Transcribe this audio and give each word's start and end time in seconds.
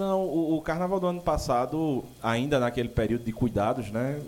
Não, 0.00 0.24
o, 0.24 0.56
o, 0.56 0.62
carnaval 0.62 0.98
do 0.98 1.06
ano 1.08 1.20
passado, 1.20 2.02
ainda 2.22 2.58
naquele 2.58 2.88
período 2.88 3.22
de 3.22 3.32
cuidados, 3.34 3.90
né? 3.90 4.18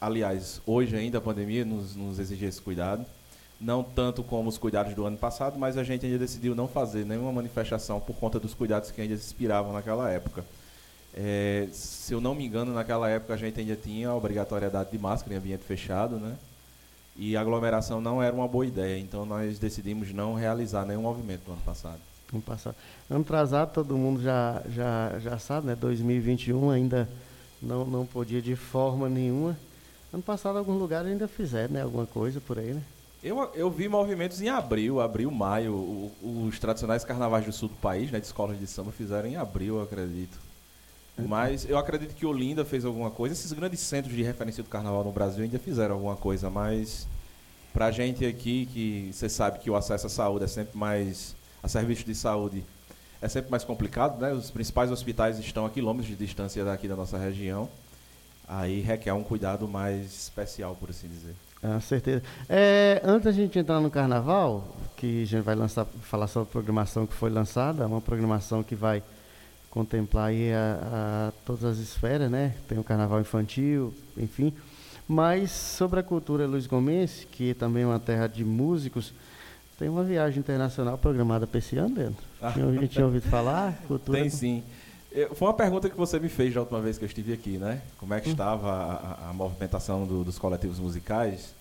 Aliás, 0.00 0.60
hoje 0.66 0.96
ainda 0.96 1.18
a 1.18 1.20
pandemia 1.20 1.64
nos, 1.64 1.94
nos 1.94 2.18
exigia 2.18 2.48
esse 2.48 2.60
cuidado. 2.60 3.06
Não 3.60 3.84
tanto 3.84 4.24
como 4.24 4.48
os 4.48 4.58
cuidados 4.58 4.92
do 4.92 5.06
ano 5.06 5.16
passado, 5.16 5.56
mas 5.56 5.78
a 5.78 5.84
gente 5.84 6.04
ainda 6.04 6.18
decidiu 6.18 6.52
não 6.56 6.66
fazer 6.66 7.06
nenhuma 7.06 7.30
manifestação 7.30 8.00
por 8.00 8.16
conta 8.16 8.40
dos 8.40 8.54
cuidados 8.54 8.90
que 8.90 9.00
ainda 9.00 9.16
se 9.16 9.24
inspiravam 9.24 9.72
naquela 9.72 10.10
época. 10.10 10.44
É, 11.14 11.68
se 11.70 12.12
eu 12.12 12.20
não 12.20 12.34
me 12.34 12.44
engano, 12.44 12.74
naquela 12.74 13.08
época 13.08 13.34
a 13.34 13.36
gente 13.36 13.60
ainda 13.60 13.76
tinha 13.76 14.08
a 14.08 14.16
obrigatoriedade 14.16 14.90
de 14.90 14.98
máscara 14.98 15.34
em 15.34 15.38
ambiente 15.38 15.62
fechado, 15.62 16.16
né? 16.16 16.36
E 17.14 17.36
aglomeração 17.36 18.00
não 18.00 18.20
era 18.20 18.34
uma 18.34 18.48
boa 18.48 18.66
ideia, 18.66 18.98
então 18.98 19.24
nós 19.24 19.60
decidimos 19.60 20.12
não 20.12 20.34
realizar 20.34 20.84
nenhum 20.84 21.02
movimento 21.02 21.42
no 21.46 21.52
ano 21.52 21.62
passado. 21.62 22.00
Ano 22.34 22.42
passado. 22.42 22.76
Ano 23.08 23.20
atrasado 23.20 23.72
todo 23.72 23.96
mundo 23.96 24.22
já, 24.22 24.62
já, 24.68 25.18
já 25.20 25.38
sabe, 25.38 25.68
né? 25.68 25.76
2021 25.76 26.70
ainda 26.70 27.08
não, 27.62 27.84
não 27.84 28.04
podia 28.04 28.42
de 28.42 28.56
forma 28.56 29.08
nenhuma. 29.08 29.56
Ano 30.12 30.22
passado 30.22 30.58
alguns 30.58 30.78
lugares 30.78 31.10
ainda 31.10 31.28
fizeram, 31.28 31.74
né? 31.74 31.82
Alguma 31.82 32.06
coisa 32.06 32.40
por 32.40 32.58
aí, 32.58 32.74
né? 32.74 32.82
Eu, 33.22 33.50
eu 33.54 33.70
vi 33.70 33.88
movimentos 33.88 34.40
em 34.42 34.48
abril, 34.48 35.00
abril, 35.00 35.30
maio. 35.30 35.72
O, 35.72 36.46
os 36.46 36.58
tradicionais 36.58 37.04
carnavais 37.04 37.46
do 37.46 37.52
sul 37.52 37.68
do 37.68 37.76
país, 37.76 38.10
né? 38.10 38.20
De 38.20 38.26
escolas 38.26 38.58
de 38.58 38.66
samba, 38.66 38.92
fizeram 38.92 39.28
em 39.28 39.36
abril, 39.36 39.76
eu 39.76 39.82
acredito. 39.82 40.38
Mas 41.16 41.68
eu 41.68 41.78
acredito 41.78 42.14
que 42.14 42.26
Olinda 42.26 42.64
fez 42.64 42.84
alguma 42.84 43.10
coisa. 43.10 43.34
Esses 43.34 43.52
grandes 43.52 43.80
centros 43.80 44.14
de 44.14 44.22
referência 44.22 44.62
do 44.62 44.68
carnaval 44.68 45.04
no 45.04 45.12
Brasil 45.12 45.44
ainda 45.44 45.58
fizeram 45.58 45.94
alguma 45.94 46.16
coisa, 46.16 46.50
mas 46.50 47.06
pra 47.72 47.90
gente 47.90 48.24
aqui, 48.26 48.66
que 48.66 49.10
você 49.12 49.28
sabe 49.28 49.58
que 49.58 49.70
o 49.70 49.76
acesso 49.76 50.06
à 50.06 50.10
saúde 50.10 50.44
é 50.44 50.48
sempre 50.48 50.76
mais. 50.76 51.34
A 51.64 51.68
serviços 51.68 52.04
de 52.04 52.14
saúde 52.14 52.62
é 53.22 53.28
sempre 53.28 53.50
mais 53.50 53.64
complicado, 53.64 54.20
né? 54.20 54.34
Os 54.34 54.50
principais 54.50 54.90
hospitais 54.90 55.38
estão 55.38 55.64
a 55.64 55.70
quilômetros 55.70 56.08
de 56.08 56.14
distância 56.14 56.62
daqui 56.62 56.86
da 56.86 56.94
nossa 56.94 57.16
região. 57.16 57.70
Aí 58.46 58.82
requer 58.82 59.14
um 59.14 59.22
cuidado 59.22 59.66
mais 59.66 60.04
especial, 60.04 60.76
por 60.78 60.90
assim 60.90 61.08
dizer. 61.08 61.34
Com 61.62 61.80
certeza. 61.80 62.22
É, 62.50 63.00
antes 63.02 63.24
da 63.24 63.32
gente 63.32 63.58
entrar 63.58 63.80
no 63.80 63.90
carnaval, 63.90 64.76
que 64.94 65.22
a 65.22 65.26
gente 65.26 65.42
vai 65.42 65.54
lançar, 65.54 65.86
falar 66.02 66.26
sobre 66.26 66.50
a 66.50 66.52
programação 66.52 67.06
que 67.06 67.14
foi 67.14 67.30
lançada, 67.30 67.86
uma 67.86 68.02
programação 68.02 68.62
que 68.62 68.74
vai 68.74 69.02
contemplar 69.70 70.26
aí 70.26 70.52
a, 70.52 70.78
a, 70.82 71.32
todas 71.46 71.64
as 71.64 71.78
esferas, 71.78 72.30
né? 72.30 72.54
Tem 72.68 72.78
o 72.78 72.84
carnaval 72.84 73.22
infantil, 73.22 73.94
enfim. 74.18 74.52
Mas 75.08 75.50
sobre 75.50 75.98
a 75.98 76.02
cultura 76.02 76.46
Luiz 76.46 76.66
Gomes, 76.66 77.26
que 77.32 77.54
também 77.54 77.84
é 77.84 77.86
uma 77.86 77.98
terra 77.98 78.26
de 78.26 78.44
músicos, 78.44 79.14
tem 79.78 79.88
uma 79.88 80.04
viagem 80.04 80.38
internacional 80.38 80.96
programada 80.98 81.46
para 81.46 81.58
esse 81.58 81.76
ano, 81.76 81.94
dentro. 81.94 82.24
Ah. 82.40 82.52
Tinha, 82.52 82.66
a 82.66 82.72
gente 82.72 82.88
tinha 82.88 83.04
ouvido 83.04 83.28
falar? 83.28 83.76
Cultura 83.88 84.20
tem 84.20 84.30
sim. 84.30 84.62
Eu, 85.10 85.34
foi 85.34 85.48
uma 85.48 85.54
pergunta 85.54 85.88
que 85.88 85.96
você 85.96 86.18
me 86.18 86.28
fez 86.28 86.52
da 86.54 86.60
última 86.60 86.80
vez 86.80 86.98
que 86.98 87.04
eu 87.04 87.06
estive 87.06 87.32
aqui, 87.32 87.58
né? 87.58 87.80
Como 87.98 88.14
é 88.14 88.20
que 88.20 88.28
hum. 88.28 88.32
estava 88.32 88.70
a, 88.70 89.30
a 89.30 89.32
movimentação 89.32 90.06
do, 90.06 90.24
dos 90.24 90.38
coletivos 90.38 90.78
musicais? 90.78 91.54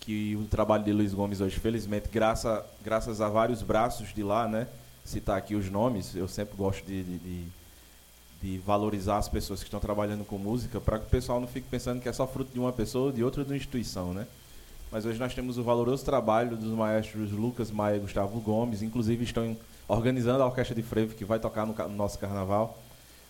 Que 0.00 0.36
o 0.36 0.44
trabalho 0.44 0.84
de 0.84 0.92
Luiz 0.92 1.12
Gomes 1.12 1.40
hoje, 1.40 1.58
felizmente, 1.58 2.08
graças, 2.12 2.62
graças 2.82 3.20
a 3.20 3.28
vários 3.28 3.62
braços 3.62 4.14
de 4.14 4.22
lá, 4.22 4.46
né? 4.48 4.66
Citar 5.04 5.36
aqui 5.38 5.54
os 5.54 5.70
nomes, 5.70 6.14
eu 6.14 6.28
sempre 6.28 6.56
gosto 6.56 6.84
de, 6.84 7.02
de, 7.02 7.18
de 7.18 7.48
de 8.40 8.58
valorizar 8.58 9.18
as 9.18 9.28
pessoas 9.28 9.60
que 9.60 9.66
estão 9.66 9.80
trabalhando 9.80 10.24
com 10.24 10.38
música, 10.38 10.80
para 10.80 10.98
que 10.98 11.06
o 11.06 11.08
pessoal 11.08 11.40
não 11.40 11.48
fique 11.48 11.66
pensando 11.68 12.00
que 12.00 12.08
é 12.08 12.12
só 12.12 12.26
fruto 12.26 12.52
de 12.52 12.58
uma 12.58 12.72
pessoa 12.72 13.06
ou 13.06 13.12
de 13.12 13.24
outra 13.24 13.42
de 13.42 13.50
uma 13.50 13.56
instituição, 13.56 14.14
né? 14.14 14.26
Mas 14.90 15.04
hoje 15.04 15.18
nós 15.18 15.34
temos 15.34 15.58
o 15.58 15.62
valoroso 15.62 16.02
trabalho 16.02 16.56
dos 16.56 16.72
maestros 16.72 17.30
Lucas 17.30 17.70
Maia 17.70 17.96
e 17.96 18.00
Gustavo 18.00 18.40
Gomes, 18.40 18.80
inclusive 18.80 19.22
estão 19.22 19.54
organizando 19.86 20.42
a 20.42 20.46
orquestra 20.46 20.74
de 20.74 20.82
frevo 20.82 21.14
que 21.14 21.26
vai 21.26 21.38
tocar 21.38 21.66
no, 21.66 21.74
no 21.74 21.94
nosso 21.94 22.18
carnaval, 22.18 22.78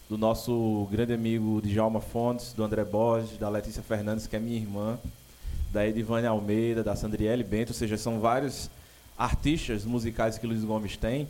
do 0.08 0.16
nosso 0.16 0.86
grande 0.90 1.12
amigo 1.12 1.60
Djalma 1.60 2.00
Fontes, 2.00 2.52
do 2.52 2.62
André 2.62 2.84
Borges, 2.84 3.36
da 3.38 3.48
Letícia 3.48 3.82
Fernandes, 3.82 4.28
que 4.28 4.36
é 4.36 4.38
minha 4.38 4.56
irmã, 4.56 4.98
da 5.72 5.86
Edivânia 5.86 6.30
Almeida, 6.30 6.84
da 6.84 6.94
Sandriele 6.94 7.42
Bento, 7.42 7.70
ou 7.70 7.74
seja, 7.74 7.96
são 7.96 8.20
vários 8.20 8.70
artistas 9.16 9.84
musicais 9.84 10.38
que 10.38 10.46
Luiz 10.46 10.62
Gomes 10.62 10.96
tem, 10.96 11.28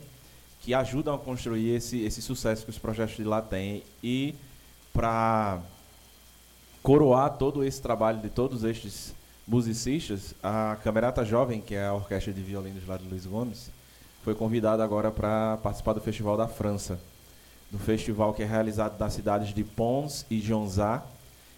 que 0.61 0.75
ajudam 0.75 1.15
a 1.15 1.17
construir 1.17 1.71
esse, 1.71 2.01
esse 2.01 2.21
sucesso 2.21 2.65
que 2.65 2.69
os 2.69 2.77
projetos 2.77 3.15
de 3.15 3.23
lá 3.23 3.41
têm. 3.41 3.81
E 4.03 4.35
para 4.93 5.59
coroar 6.83 7.35
todo 7.37 7.63
esse 7.63 7.81
trabalho 7.81 8.21
de 8.21 8.29
todos 8.29 8.63
estes 8.63 9.13
musicistas, 9.49 10.35
a 10.43 10.77
Camerata 10.83 11.25
Jovem, 11.25 11.59
que 11.59 11.73
é 11.73 11.87
a 11.87 11.93
orquestra 11.93 12.31
de 12.31 12.41
violinos 12.41 12.87
lá 12.87 12.97
de 12.97 13.07
Luiz 13.07 13.25
Gomes, 13.25 13.71
foi 14.23 14.35
convidada 14.35 14.83
agora 14.83 15.09
para 15.09 15.57
participar 15.57 15.93
do 15.93 16.01
Festival 16.01 16.37
da 16.37 16.47
França. 16.47 16.99
Do 17.71 17.79
festival 17.79 18.33
que 18.33 18.43
é 18.43 18.45
realizado 18.45 18.99
nas 18.99 19.13
cidades 19.13 19.53
de 19.53 19.63
Pons 19.63 20.25
e 20.29 20.39
Jonzá, 20.39 21.03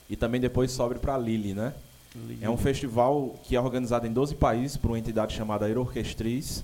e 0.10 0.16
também 0.16 0.42
depois 0.42 0.72
sobe 0.72 0.96
para 0.96 1.18
Lille, 1.18 1.54
né? 1.54 1.74
Lille. 2.16 2.44
É 2.44 2.50
um 2.50 2.58
festival 2.58 3.36
que 3.44 3.56
é 3.56 3.62
organizado 3.62 4.08
em 4.08 4.12
12 4.12 4.36
países 4.36 4.78
por 4.78 4.92
uma 4.92 5.00
entidade 5.00 5.34
chamada 5.34 5.66
Aerorquestriz, 5.66 6.64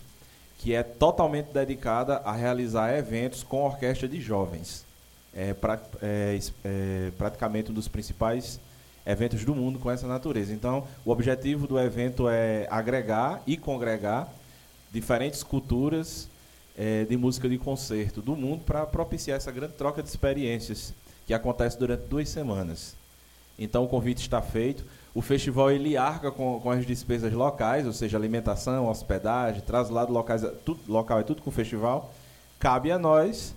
que 0.58 0.74
é 0.74 0.84
totalmente 0.84 1.48
dedicada 1.54 2.18
a 2.18 2.32
realizar 2.32 2.94
eventos 2.98 3.44
com 3.44 3.64
orquestra 3.64 4.08
de 4.08 4.20
jovens. 4.20 4.86
É, 5.34 5.54
pra, 5.54 5.80
é, 6.02 6.40
é, 6.66 7.12
praticamente 7.18 7.72
um 7.72 7.74
dos 7.74 7.88
principais 7.88 8.60
eventos 9.08 9.46
do 9.46 9.56
mundo 9.56 9.80
com 9.80 9.90
essa 9.90 10.06
natureza. 10.06 10.54
Então, 10.54 10.86
o 11.06 11.12
objetivo 11.12 11.66
do 11.66 11.80
evento 11.80 12.28
é 12.28 12.68
agregar 12.70 13.42
e 13.48 13.56
congregar 13.56 14.28
diferentes 14.92 15.44
culturas 15.44 16.28
é, 16.78 17.06
de 17.06 17.16
música 17.16 17.48
de 17.48 17.58
concerto 17.58 18.22
do 18.22 18.36
mundo 18.36 18.64
para 18.66 18.86
propiciar 18.86 19.38
essa 19.38 19.52
grande 19.52 19.74
troca 19.74 20.04
de 20.04 20.10
experiências 20.10 20.94
que 21.26 21.34
acontece 21.34 21.80
durante 21.80 22.02
duas 22.08 22.28
semanas. 22.28 22.96
Então, 23.58 23.86
o 23.86 23.88
convite 23.88 24.22
está 24.22 24.42
feito. 24.42 24.86
O 25.16 25.22
festival 25.22 25.72
ele 25.72 25.98
arca 25.98 26.30
com, 26.30 26.60
com 26.60 26.70
as 26.70 26.86
despesas 26.86 27.34
locais, 27.34 27.88
ou 27.88 27.94
seja, 27.94 28.18
alimentação, 28.18 28.88
hospedagem, 28.88 29.62
traslado 29.62 30.12
locais, 30.12 30.44
tudo, 30.64 30.80
local 30.88 31.20
é 31.20 31.24
tudo 31.24 31.42
com 31.42 31.50
o 31.50 31.54
festival. 31.54 32.14
Cabe 32.60 32.92
a 32.92 33.00
nós 33.00 33.56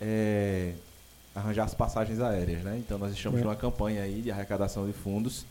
é, 0.00 0.74
arranjar 1.34 1.64
as 1.64 1.74
passagens 1.74 2.20
aéreas, 2.20 2.62
né? 2.62 2.76
Então 2.78 2.98
nós 2.98 3.12
estamos 3.12 3.40
é. 3.40 3.44
numa 3.44 3.56
campanha 3.56 4.02
aí 4.02 4.20
de 4.20 4.30
arrecadação 4.30 4.86
de 4.86 4.92
fundos. 4.92 5.46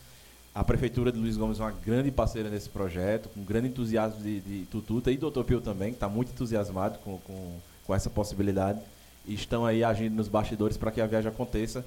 A 0.53 0.63
prefeitura 0.63 1.11
de 1.11 1.17
Luiz 1.17 1.37
Gomes 1.37 1.59
é 1.59 1.63
uma 1.63 1.71
grande 1.71 2.11
parceira 2.11 2.49
nesse 2.49 2.69
projeto, 2.69 3.29
com 3.29 3.41
grande 3.41 3.69
entusiasmo 3.69 4.21
de, 4.21 4.41
de 4.41 4.65
Tututa 4.65 5.09
e 5.09 5.17
Doutor 5.17 5.45
Pio 5.45 5.61
também, 5.61 5.89
que 5.89 5.95
está 5.95 6.09
muito 6.09 6.31
entusiasmado 6.31 6.99
com, 6.99 7.17
com, 7.19 7.59
com 7.85 7.95
essa 7.95 8.09
possibilidade. 8.09 8.79
E 9.25 9.33
estão 9.33 9.65
aí 9.65 9.83
agindo 9.83 10.15
nos 10.15 10.27
bastidores 10.27 10.75
para 10.75 10.91
que 10.91 10.99
a 10.99 11.07
viagem 11.07 11.31
aconteça 11.31 11.85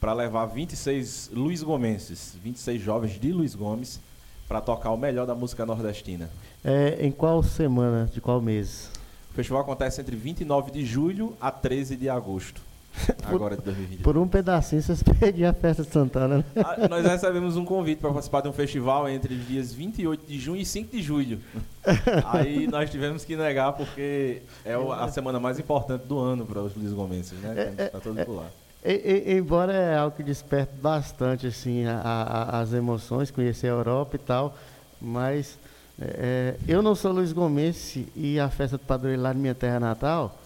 para 0.00 0.12
levar 0.12 0.46
26 0.46 1.30
Luiz 1.32 1.62
Gomenses, 1.62 2.36
26 2.42 2.82
jovens 2.82 3.20
de 3.20 3.30
Luiz 3.30 3.54
Gomes, 3.54 4.00
para 4.48 4.60
tocar 4.60 4.90
o 4.90 4.96
melhor 4.96 5.26
da 5.26 5.34
música 5.34 5.64
nordestina. 5.64 6.28
É, 6.64 6.98
em 7.00 7.12
qual 7.12 7.40
semana, 7.42 8.10
de 8.12 8.20
qual 8.20 8.40
mês? 8.40 8.90
O 9.30 9.34
festival 9.34 9.62
acontece 9.62 10.00
entre 10.00 10.16
29 10.16 10.72
de 10.72 10.84
julho 10.84 11.36
a 11.40 11.52
13 11.52 11.96
de 11.96 12.08
agosto. 12.08 12.60
Agora 13.24 13.56
de 13.56 13.62
2020. 13.62 14.02
Por 14.02 14.16
um 14.16 14.28
pedacinho 14.28 14.82
vocês 14.82 15.02
perdiam 15.18 15.50
a 15.50 15.52
festa 15.52 15.82
de 15.82 15.90
Santana, 15.90 16.38
né? 16.38 16.44
Ah, 16.56 16.88
nós 16.88 17.04
recebemos 17.04 17.56
um 17.56 17.64
convite 17.64 17.98
para 17.98 18.10
participar 18.10 18.42
de 18.42 18.48
um 18.48 18.52
festival 18.52 19.08
entre 19.08 19.34
os 19.34 19.46
dias 19.46 19.72
28 19.72 20.26
de 20.26 20.38
junho 20.38 20.60
e 20.60 20.64
5 20.64 20.90
de 20.90 21.02
julho. 21.02 21.40
Aí 22.26 22.66
nós 22.66 22.90
tivemos 22.90 23.24
que 23.24 23.36
negar 23.36 23.72
porque 23.72 24.42
é 24.64 24.74
a 24.74 25.08
semana 25.08 25.40
mais 25.40 25.58
importante 25.58 26.02
do 26.06 26.18
ano 26.18 26.44
para 26.46 26.60
os 26.60 26.74
Luiz 26.76 26.92
Gomenses, 26.92 27.38
né? 27.40 27.74
É, 27.76 27.86
tá 27.86 28.00
todo 28.00 28.18
é, 28.18 28.24
por 28.24 28.36
lá. 28.36 28.46
E, 28.84 28.92
e, 28.92 29.34
embora 29.34 29.72
é 29.72 29.96
algo 29.96 30.16
que 30.16 30.22
desperta 30.22 30.72
bastante 30.80 31.46
assim 31.46 31.86
a, 31.86 32.00
a, 32.00 32.60
as 32.60 32.72
emoções, 32.72 33.30
conhecer 33.30 33.68
a 33.68 33.70
Europa 33.70 34.16
e 34.16 34.18
tal, 34.18 34.56
mas 35.00 35.58
é, 36.00 36.56
é 36.68 36.72
eu 36.72 36.82
não 36.82 36.94
sou 36.94 37.12
Luiz 37.12 37.32
Gomes 37.32 37.96
e 38.14 38.38
a 38.38 38.48
festa 38.48 38.76
do 38.76 38.84
padroeiro 38.84 39.22
lá 39.22 39.32
na 39.32 39.40
minha 39.40 39.54
terra 39.54 39.78
natal, 39.78 40.36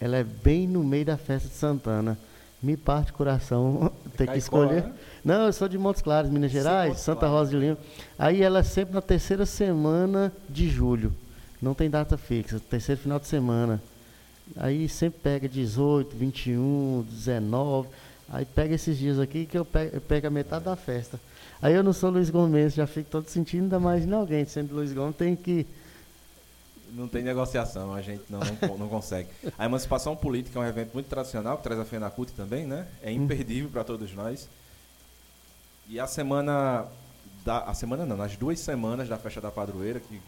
ela 0.00 0.16
é 0.16 0.24
bem 0.24 0.66
no 0.66 0.82
meio 0.84 1.04
da 1.04 1.16
festa 1.16 1.48
de 1.48 1.54
Santana. 1.54 2.18
Me 2.62 2.76
parte 2.76 3.12
o 3.12 3.14
coração 3.14 3.92
ter 4.16 4.26
que 4.28 4.38
escolher. 4.38 4.84
Né? 4.84 4.92
Não, 5.24 5.46
eu 5.46 5.52
sou 5.52 5.68
de 5.68 5.76
Montes 5.76 6.02
Claros, 6.02 6.30
Minas 6.30 6.50
Gerais, 6.50 6.98
Sim, 6.98 7.04
Santa 7.04 7.26
Rosa 7.26 7.50
de 7.50 7.56
Lima. 7.58 7.78
Aí 8.18 8.42
ela 8.42 8.60
é 8.60 8.62
sempre 8.62 8.94
na 8.94 9.02
terceira 9.02 9.44
semana 9.44 10.32
de 10.48 10.68
julho. 10.68 11.12
Não 11.60 11.74
tem 11.74 11.90
data 11.90 12.16
fixa, 12.16 12.60
terceiro 12.60 13.00
final 13.00 13.18
de 13.18 13.26
semana. 13.26 13.82
Aí 14.56 14.88
sempre 14.88 15.20
pega 15.20 15.48
18, 15.48 16.16
21, 16.16 17.04
19. 17.10 17.88
Aí 18.28 18.44
pega 18.44 18.74
esses 18.74 18.96
dias 18.98 19.18
aqui 19.18 19.46
que 19.46 19.56
eu 19.56 19.64
pego, 19.64 19.96
eu 19.96 20.00
pego 20.00 20.26
a 20.26 20.30
metade 20.30 20.64
da 20.64 20.76
festa. 20.76 21.18
Aí 21.60 21.74
eu 21.74 21.82
não 21.82 21.92
sou 21.92 22.10
Luiz 22.10 22.28
Gomes, 22.28 22.74
já 22.74 22.86
fico 22.86 23.08
todo 23.10 23.28
sentindo, 23.28 23.64
ainda 23.64 23.80
mais 23.80 24.04
em 24.04 24.12
alguém. 24.12 24.44
Sendo 24.44 24.74
Luiz 24.74 24.92
Gomes, 24.92 25.16
tem 25.16 25.34
que. 25.34 25.66
Não 26.92 27.08
tem 27.08 27.22
negociação, 27.22 27.92
a 27.92 28.00
gente 28.00 28.24
não, 28.28 28.40
não, 28.40 28.78
não 28.78 28.88
consegue. 28.88 29.28
A 29.58 29.64
emancipação 29.64 30.16
política 30.16 30.58
é 30.58 30.62
um 30.62 30.66
evento 30.66 30.94
muito 30.94 31.08
tradicional, 31.08 31.56
que 31.56 31.62
traz 31.62 31.80
a 31.80 31.84
FENACUT 31.84 32.32
também, 32.32 32.66
né? 32.66 32.86
É 33.02 33.10
hum. 33.10 33.24
imperdível 33.24 33.70
para 33.70 33.84
todos 33.84 34.12
nós. 34.14 34.48
E 35.88 36.00
a 36.00 36.06
semana. 36.06 36.86
Da, 37.44 37.60
a 37.60 37.74
semana 37.74 38.04
não, 38.04 38.16
nas 38.16 38.36
duas 38.36 38.58
semanas 38.58 39.08
da 39.08 39.16
festa 39.16 39.40
da 39.40 39.52
padroeira, 39.52 40.00
que 40.00 40.20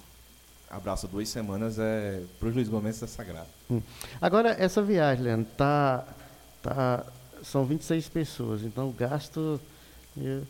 abraço 0.70 1.08
duas 1.08 1.28
semanas 1.28 1.76
é 1.76 2.22
para 2.38 2.49
os 2.49 2.55
Luiz 2.55 2.69
Gomes 2.69 3.02
é 3.02 3.06
sagrado. 3.08 3.49
Hum. 3.69 3.82
Agora 4.20 4.50
essa 4.50 4.81
viagem, 4.81 5.25
Leandro, 5.25 5.50
tá 5.56 6.06
tá, 6.62 7.04
são 7.43 7.64
26 7.64 8.08
pessoas, 8.08 8.62
então 8.62 8.88
o 8.88 8.93
gasto, 8.93 9.61
eu, 10.16 10.43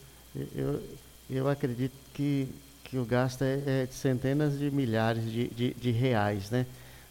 eu, 0.55 0.83
eu 1.31 1.49
acredito 1.49 1.95
que, 2.15 2.49
que 2.91 2.99
o 2.99 3.05
gasto 3.05 3.43
é, 3.43 3.83
é 3.83 3.87
de 3.87 3.95
centenas 3.95 4.59
de 4.59 4.71
milhares 4.71 5.25
de, 5.25 5.49
de, 5.49 5.75
de, 5.75 5.91
reais, 5.91 6.51
né? 6.51 6.67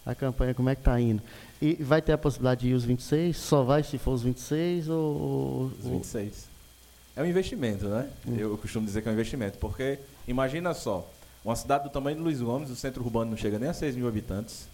A 0.06 0.15
campanha, 0.15 0.53
como 0.53 0.69
é 0.69 0.75
que 0.75 0.81
está 0.81 1.00
indo? 1.00 1.21
E 1.62 1.75
vai 1.75 2.01
ter 2.01 2.13
a 2.13 2.18
possibilidade 2.18 2.62
de 2.62 2.69
ir 2.69 2.74
os 2.74 2.83
26? 2.83 3.35
Só 3.35 3.63
vai 3.63 3.83
se 3.83 3.97
for 3.97 4.12
os 4.12 4.24
26 4.24 4.89
ou... 4.89 5.71
Os 5.83 5.85
26. 5.85 6.47
É 7.15 7.21
um 7.21 7.25
investimento, 7.25 7.88
né? 7.88 8.09
Hum. 8.27 8.35
Eu 8.38 8.57
costumo 8.57 8.85
dizer 8.85 9.01
que 9.01 9.07
é 9.07 9.12
um 9.12 9.13
investimento, 9.13 9.57
porque 9.57 10.00
imagina 10.27 10.74
só, 10.74 11.07
uma 11.44 11.56
cidade 11.56 11.83
do 11.83 11.89
tamanho 11.89 12.18
de 12.18 12.24
Luiz 12.24 12.41
Gomes, 12.41 12.69
o 12.69 12.75
centro 12.75 13.03
urbano 13.03 13.31
não 13.31 13.38
chega 13.38 13.59
nem 13.59 13.69
a 13.69 13.74
6 13.74 13.95
mil 13.95 14.07
habitantes, 14.07 14.68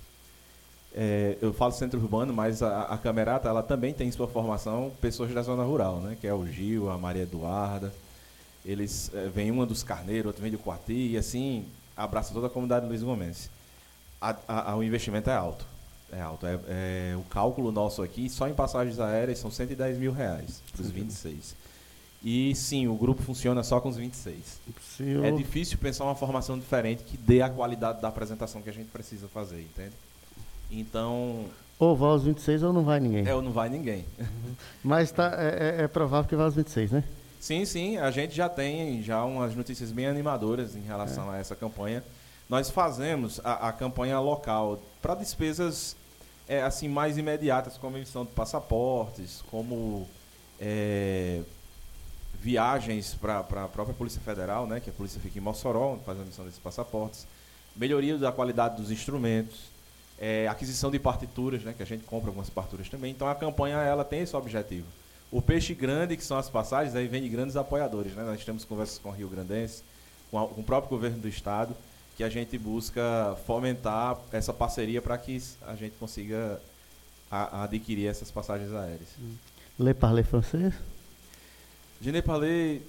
é, 0.95 1.37
eu 1.41 1.51
falo 1.51 1.71
centro 1.71 1.99
urbano, 1.99 2.31
mas 2.31 2.61
a, 2.61 2.83
a 2.83 2.97
Camerata 2.97 3.49
ela 3.49 3.63
também 3.63 3.93
tem 3.93 4.07
em 4.07 4.11
sua 4.11 4.27
formação 4.27 4.91
pessoas 5.01 5.33
da 5.33 5.41
zona 5.41 5.63
rural, 5.63 5.99
né? 5.99 6.15
Que 6.19 6.27
é 6.27 6.33
o 6.33 6.45
Gil, 6.45 6.89
a 6.89 6.97
Maria 6.97 7.23
Eduarda. 7.23 7.91
Eles 8.65 9.11
é, 9.13 9.27
vem 9.27 9.51
uma 9.51 9.65
dos 9.65 9.83
Carneiros, 9.83 10.27
outro 10.27 10.41
vem 10.41 10.51
do 10.51 10.57
Quarti 10.57 11.11
e 11.11 11.17
assim 11.17 11.65
abraça 11.95 12.33
toda 12.33 12.47
a 12.47 12.49
comunidade 12.49 12.85
Luiz 12.85 13.03
Gomes. 13.03 13.49
A, 14.21 14.35
a, 14.47 14.75
o 14.75 14.83
investimento 14.83 15.29
é 15.29 15.35
alto, 15.35 15.65
é 16.11 16.21
alto. 16.21 16.45
É, 16.45 16.59
é, 16.67 17.15
o 17.17 17.23
cálculo 17.23 17.71
nosso 17.71 18.01
aqui 18.01 18.29
só 18.29 18.47
em 18.47 18.53
passagens 18.53 18.99
aéreas 18.99 19.39
são 19.39 19.51
110 19.51 19.97
mil 19.97 20.13
reais 20.13 20.61
para 20.71 20.81
os 20.81 20.89
26. 20.89 21.55
E 22.23 22.55
sim, 22.55 22.87
o 22.87 22.95
grupo 22.95 23.21
funciona 23.21 23.61
só 23.63 23.81
com 23.81 23.89
os 23.89 23.97
26. 23.97 24.61
Senhor. 24.95 25.25
É 25.25 25.31
difícil 25.31 25.77
pensar 25.77 26.05
uma 26.05 26.15
formação 26.15 26.57
diferente 26.57 27.03
que 27.03 27.17
dê 27.17 27.41
a 27.41 27.49
qualidade 27.49 28.01
da 28.01 28.07
apresentação 28.07 28.61
que 28.61 28.69
a 28.69 28.73
gente 28.73 28.89
precisa 28.89 29.27
fazer, 29.27 29.59
entende? 29.59 29.93
Então. 30.71 31.45
Ou 31.77 31.97
vai 31.97 32.09
aos 32.11 32.23
26 32.23 32.63
ou 32.63 32.71
não 32.71 32.83
vai 32.83 33.01
ninguém. 33.01 33.27
É, 33.27 33.35
ou 33.35 33.41
não 33.41 33.51
vai 33.51 33.67
ninguém. 33.67 34.05
Mas 34.81 35.11
tá, 35.11 35.33
é, 35.37 35.79
é, 35.79 35.83
é 35.83 35.87
provável 35.89 36.29
que 36.29 36.35
vá 36.35 36.45
aos 36.45 36.55
26, 36.55 36.91
né? 36.91 37.03
Sim, 37.43 37.65
sim. 37.65 37.97
A 37.97 38.09
gente 38.09 38.33
já 38.33 38.47
tem 38.47 39.03
já 39.03 39.21
umas 39.25 39.53
notícias 39.53 39.91
bem 39.91 40.07
animadoras 40.07 40.77
em 40.77 40.79
relação 40.79 41.29
é. 41.33 41.35
a 41.35 41.39
essa 41.41 41.53
campanha. 41.53 42.01
Nós 42.47 42.69
fazemos 42.69 43.41
a, 43.43 43.67
a 43.67 43.73
campanha 43.73 44.17
local 44.17 44.81
para 45.01 45.13
despesas 45.13 45.93
é, 46.47 46.61
assim 46.61 46.87
mais 46.87 47.17
imediatas, 47.17 47.77
como 47.77 47.97
emissão 47.97 48.23
de 48.23 48.31
passaportes, 48.31 49.43
como 49.51 50.07
é, 50.57 51.41
viagens 52.39 53.13
para 53.15 53.39
a 53.39 53.67
própria 53.67 53.93
Polícia 53.93 54.21
Federal, 54.21 54.65
né, 54.65 54.79
que 54.79 54.89
a 54.89 54.93
polícia 54.93 55.19
fica 55.19 55.37
em 55.37 55.41
Mossoró, 55.41 55.97
faz 56.05 56.17
a 56.17 56.21
emissão 56.21 56.45
desses 56.45 56.61
passaportes, 56.61 57.27
melhoria 57.75 58.17
da 58.17 58.31
qualidade 58.31 58.77
dos 58.77 58.89
instrumentos, 58.89 59.69
é, 60.17 60.47
aquisição 60.47 60.89
de 60.89 60.97
partituras, 60.97 61.61
né, 61.61 61.73
que 61.75 61.83
a 61.83 61.85
gente 61.85 62.05
compra 62.05 62.29
algumas 62.29 62.49
partituras 62.49 62.87
também. 62.87 63.11
Então 63.11 63.27
a 63.27 63.35
campanha 63.35 63.79
ela 63.79 64.05
tem 64.05 64.21
esse 64.21 64.33
objetivo. 64.33 64.87
O 65.33 65.41
peixe 65.41 65.73
grande, 65.73 66.15
que 66.15 66.23
são 66.23 66.37
as 66.37 66.47
passagens, 66.47 66.95
aí 66.95 67.07
vem 67.07 67.23
de 67.23 67.27
grandes 67.27 67.55
apoiadores. 67.55 68.13
Né? 68.13 68.23
Nós 68.23 68.45
temos 68.45 68.63
conversas 68.63 68.99
com 68.99 69.09
o 69.09 69.11
Rio 69.11 69.27
Grandense, 69.27 69.81
com, 70.29 70.37
a, 70.37 70.47
com 70.47 70.61
o 70.61 70.63
próprio 70.63 70.91
governo 70.91 71.17
do 71.17 71.27
estado, 71.27 71.75
que 72.15 72.23
a 72.23 72.29
gente 72.29 72.55
busca 72.55 73.35
fomentar 73.47 74.15
essa 74.31 74.53
parceria 74.53 75.01
para 75.01 75.17
que 75.17 75.41
a 75.65 75.73
gente 75.73 75.95
consiga 75.99 76.61
a, 77.31 77.61
a 77.61 77.63
adquirir 77.63 78.05
essas 78.05 78.29
passagens 78.29 78.71
aéreas. 78.71 79.09
Le 79.79 79.95
parler 79.95 80.23
français? 80.23 80.71
Je 81.99 82.11
ne 82.11 82.21
parler... 82.21 82.83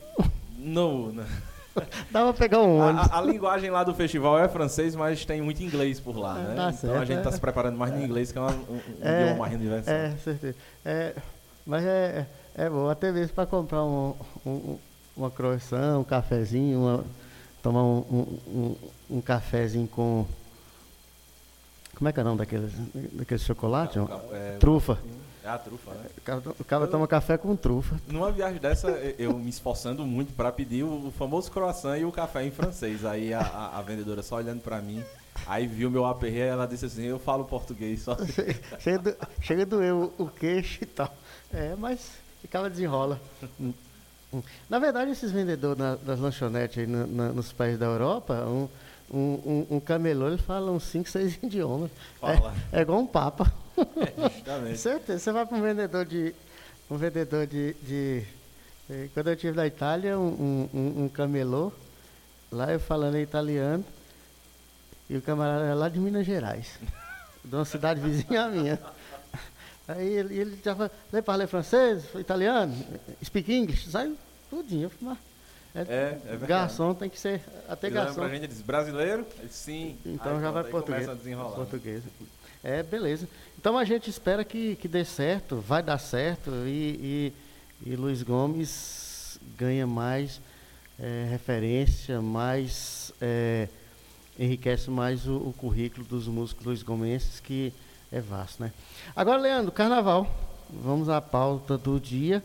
não. 0.58 1.14
Dá 2.12 2.24
pra 2.24 2.34
pegar 2.34 2.60
um 2.60 2.78
ônibus. 2.78 3.10
A, 3.10 3.20
a, 3.20 3.22
linguagem 3.22 3.70
lá 3.70 3.82
do 3.82 3.94
festival 3.94 4.38
é 4.38 4.46
francês, 4.48 4.94
mas 4.94 5.24
tem 5.24 5.40
muito 5.40 5.62
inglês 5.62 5.98
por 5.98 6.14
lá, 6.18 6.34
né? 6.34 6.54
Tá 6.54 6.68
então 6.68 6.72
certo, 6.72 6.96
a 6.96 7.04
gente 7.06 7.18
está 7.18 7.30
é. 7.30 7.32
se 7.32 7.40
preparando 7.40 7.78
mais 7.78 7.92
no 7.94 8.04
inglês, 8.04 8.30
que 8.30 8.36
é 8.36 8.42
um, 8.42 8.46
um 8.46 8.80
é, 9.00 9.22
idioma 9.22 9.38
mais 9.38 9.54
universal. 9.54 9.94
É, 9.94 10.16
certeza. 10.18 10.56
É, 10.84 11.14
mas 11.66 11.84
é, 11.84 12.26
é 12.54 12.68
bom, 12.68 12.88
até 12.88 13.10
mesmo 13.10 13.34
para 13.34 13.46
comprar 13.46 13.84
um, 13.84 14.14
um, 14.44 14.78
uma 15.16 15.30
croissant, 15.30 15.98
um 15.98 16.04
cafezinho, 16.04 16.78
uma, 16.80 17.04
tomar 17.62 17.82
um, 17.82 18.36
um, 18.46 18.76
um, 19.10 19.20
cafezinho 19.20 19.88
com. 19.88 20.26
Como 21.94 22.08
é 22.08 22.12
que 22.12 22.20
é 22.20 22.22
o 22.22 22.26
nome 22.26 22.38
daquele, 22.38 22.70
daquele 23.12 23.40
chocolate? 23.40 23.98
É, 24.32 24.56
trufa. 24.58 24.98
É 25.44 25.48
a 25.48 25.58
trufa, 25.58 25.90
né? 25.92 26.06
O 26.58 26.64
cara, 26.64 26.86
toma 26.86 27.06
café 27.06 27.36
com 27.36 27.54
trufa. 27.54 28.00
Numa 28.08 28.32
viagem 28.32 28.58
dessa, 28.58 28.88
eu 29.18 29.38
me 29.38 29.50
esforçando 29.50 30.04
muito 30.06 30.32
para 30.32 30.50
pedir 30.50 30.84
o 30.84 31.12
famoso 31.18 31.50
croissant 31.50 31.98
e 31.98 32.04
o 32.04 32.10
café 32.10 32.44
em 32.44 32.50
francês. 32.50 33.04
Aí 33.04 33.32
a, 33.32 33.40
a, 33.40 33.78
a 33.78 33.82
vendedora 33.82 34.22
só 34.22 34.36
olhando 34.36 34.62
para 34.62 34.80
mim, 34.80 35.04
aí 35.46 35.66
viu 35.66 35.90
meu 35.90 36.06
aperreio 36.06 36.44
ela 36.46 36.66
disse 36.66 36.86
assim, 36.86 37.04
eu 37.04 37.18
falo 37.18 37.44
português 37.44 38.00
só. 38.02 38.16
Chega, 38.80 38.98
do, 38.98 39.16
chega 39.40 39.62
a 39.62 39.66
doer 39.66 39.94
o, 39.94 40.12
o 40.16 40.28
queixo 40.28 40.82
e 40.82 40.86
tal. 40.86 41.14
É, 41.54 41.74
mas 41.78 42.00
ficava 42.42 42.68
desenrola. 42.68 43.20
Na 44.68 44.78
verdade, 44.78 45.12
esses 45.12 45.30
vendedores 45.30 45.78
na, 45.78 45.94
das 45.94 46.18
lanchonetes 46.18 46.78
aí 46.78 46.86
na, 46.86 47.06
na, 47.06 47.28
nos 47.28 47.52
países 47.52 47.78
da 47.78 47.86
Europa, 47.86 48.44
um, 48.44 48.68
um, 49.10 49.18
um, 49.18 49.76
um 49.76 49.80
camelô, 49.80 50.28
ele 50.28 50.38
fala 50.38 50.72
uns 50.72 50.84
5, 50.84 51.08
6 51.08 51.38
idiomas. 51.44 51.90
Fala. 52.20 52.54
É, 52.72 52.78
é 52.78 52.82
igual 52.82 52.98
um 52.98 53.06
papa. 53.06 53.52
É, 53.78 54.30
justamente. 54.30 54.78
Certeza. 54.78 55.18
Você 55.18 55.32
vai 55.32 55.46
para 55.46 55.56
um 55.56 55.62
vendedor 55.62 56.04
de. 56.04 56.34
Um 56.90 56.96
vendedor 56.96 57.46
de, 57.46 57.74
de. 57.82 58.24
Eh, 58.90 59.08
quando 59.14 59.28
eu 59.28 59.34
estive 59.34 59.56
na 59.56 59.66
Itália, 59.66 60.18
um, 60.18 60.68
um, 60.74 61.04
um 61.04 61.08
camelô, 61.08 61.72
lá 62.52 62.72
eu 62.72 62.80
falando 62.80 63.16
italiano, 63.16 63.84
e 65.08 65.16
o 65.16 65.22
camarada 65.22 65.64
era 65.64 65.74
lá 65.74 65.88
de 65.88 65.98
Minas 65.98 66.26
Gerais, 66.26 66.78
de 67.42 67.54
uma 67.54 67.64
cidade 67.64 68.00
vizinha 68.00 68.48
minha. 68.48 68.78
Aí 69.86 70.06
ele, 70.06 70.38
ele 70.38 70.58
já 70.64 70.74
falou, 70.74 70.90
parle 71.24 71.46
francês, 71.46 72.04
italiano, 72.14 72.74
speak 73.22 73.52
English, 73.52 73.90
sai 73.90 74.12
tudinho. 74.48 74.90
É, 75.74 75.80
é, 75.80 76.20
é 76.26 76.36
garçom 76.46 76.94
tem 76.94 77.10
que 77.10 77.18
ser 77.18 77.42
até 77.68 77.88
ele 77.88 77.94
garçom. 77.94 78.14
Pra 78.14 78.28
gente, 78.28 78.38
ele 78.38 78.48
diz 78.48 78.62
brasileiro? 78.62 79.26
Sim. 79.50 79.98
Então 80.06 80.36
aí, 80.36 80.40
já 80.40 80.50
vai 80.50 80.64
português. 80.64 81.06
Português. 81.54 82.02
É, 82.62 82.82
beleza. 82.82 83.28
Então 83.58 83.76
a 83.76 83.84
gente 83.84 84.08
espera 84.08 84.44
que, 84.44 84.76
que 84.76 84.88
dê 84.88 85.04
certo, 85.04 85.56
vai 85.56 85.82
dar 85.82 85.98
certo 85.98 86.50
e, 86.66 87.32
e, 87.84 87.90
e 87.90 87.96
Luiz 87.96 88.22
Gomes 88.22 89.38
ganha 89.58 89.86
mais 89.86 90.40
é, 90.98 91.26
referência, 91.28 92.22
mais 92.22 93.12
é, 93.20 93.68
enriquece 94.38 94.90
mais 94.90 95.26
o, 95.26 95.36
o, 95.36 95.52
currículo 95.52 96.06
dos 96.06 96.26
músicos 96.26 96.64
Luiz 96.64 96.82
Gomenses, 96.82 97.40
que 97.40 97.72
é 98.14 98.20
vasto, 98.20 98.62
né? 98.62 98.72
Agora, 99.14 99.40
Leandro, 99.40 99.72
carnaval. 99.72 100.26
Vamos 100.70 101.08
à 101.08 101.20
pauta 101.20 101.76
do 101.76 102.00
dia. 102.00 102.42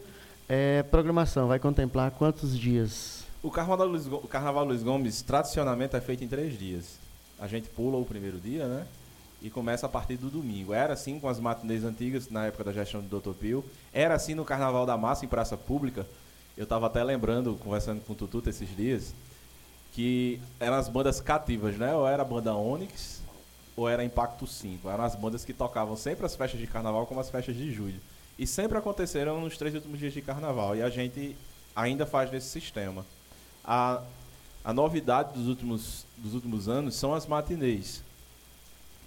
É, 0.47 0.83
programação 0.83 1.47
vai 1.47 1.59
contemplar 1.59 2.11
quantos 2.11 2.57
dias? 2.57 3.23
O 3.41 3.49
Carnaval, 3.49 3.87
Luiz, 3.87 4.05
o 4.07 4.27
Carnaval 4.27 4.65
Luiz 4.65 4.83
Gomes 4.83 5.21
tradicionalmente 5.21 5.95
é 5.95 6.01
feito 6.01 6.23
em 6.23 6.27
três 6.27 6.57
dias. 6.57 6.99
A 7.39 7.47
gente 7.47 7.69
pula 7.69 7.97
o 7.97 8.03
primeiro 8.03 8.37
dia, 8.37 8.67
né? 8.67 8.85
e 9.41 9.49
começa 9.49 9.85
a 9.85 9.89
partir 9.89 10.17
do 10.17 10.29
domingo. 10.29 10.73
Era 10.73 10.93
assim 10.93 11.19
com 11.19 11.29
as 11.29 11.39
matinês 11.39 11.83
antigas, 11.83 12.29
na 12.29 12.47
época 12.47 12.65
da 12.65 12.73
gestão 12.73 13.01
do 13.01 13.19
Dr. 13.19 13.31
Pio. 13.31 13.63
Era 13.93 14.15
assim 14.15 14.35
no 14.35 14.43
Carnaval 14.43 14.85
da 14.85 14.97
Massa, 14.97 15.25
em 15.25 15.27
Praça 15.27 15.55
Pública. 15.55 16.05
Eu 16.57 16.63
estava 16.63 16.87
até 16.87 17.03
lembrando, 17.03 17.55
conversando 17.63 18.01
com 18.01 18.13
o 18.13 18.15
Tututa 18.15 18.49
esses 18.49 18.75
dias, 18.75 19.13
que 19.93 20.41
eram 20.59 20.75
as 20.75 20.89
bandas 20.89 21.21
cativas, 21.21 21.77
né? 21.77 21.93
Ou 21.95 22.05
era 22.05 22.21
a 22.21 22.25
banda 22.25 22.53
Onyx, 22.53 23.18
ou 23.79 23.87
era 23.87 24.03
Impacto 24.03 24.45
5. 24.45 24.89
Eram 24.89 25.03
as 25.03 25.15
bandas 25.15 25.45
que 25.45 25.53
tocavam 25.53 25.95
sempre 25.95 26.25
as 26.25 26.35
festas 26.35 26.59
de 26.59 26.67
Carnaval 26.67 27.05
como 27.05 27.19
as 27.19 27.29
festas 27.29 27.55
de 27.55 27.71
julho. 27.71 27.99
E 28.37 28.45
sempre 28.45 28.77
aconteceram 28.77 29.39
nos 29.39 29.57
três 29.57 29.73
últimos 29.73 29.99
dias 29.99 30.13
de 30.13 30.21
Carnaval. 30.21 30.75
E 30.75 30.81
a 30.81 30.89
gente 30.89 31.35
ainda 31.75 32.05
faz 32.05 32.31
nesse 32.31 32.47
sistema. 32.47 33.05
A, 33.63 34.01
a 34.63 34.73
novidade 34.73 35.33
dos 35.33 35.47
últimos, 35.47 36.05
dos 36.17 36.33
últimos 36.33 36.67
anos 36.67 36.95
são 36.95 37.13
as 37.13 37.25
matinês 37.25 38.03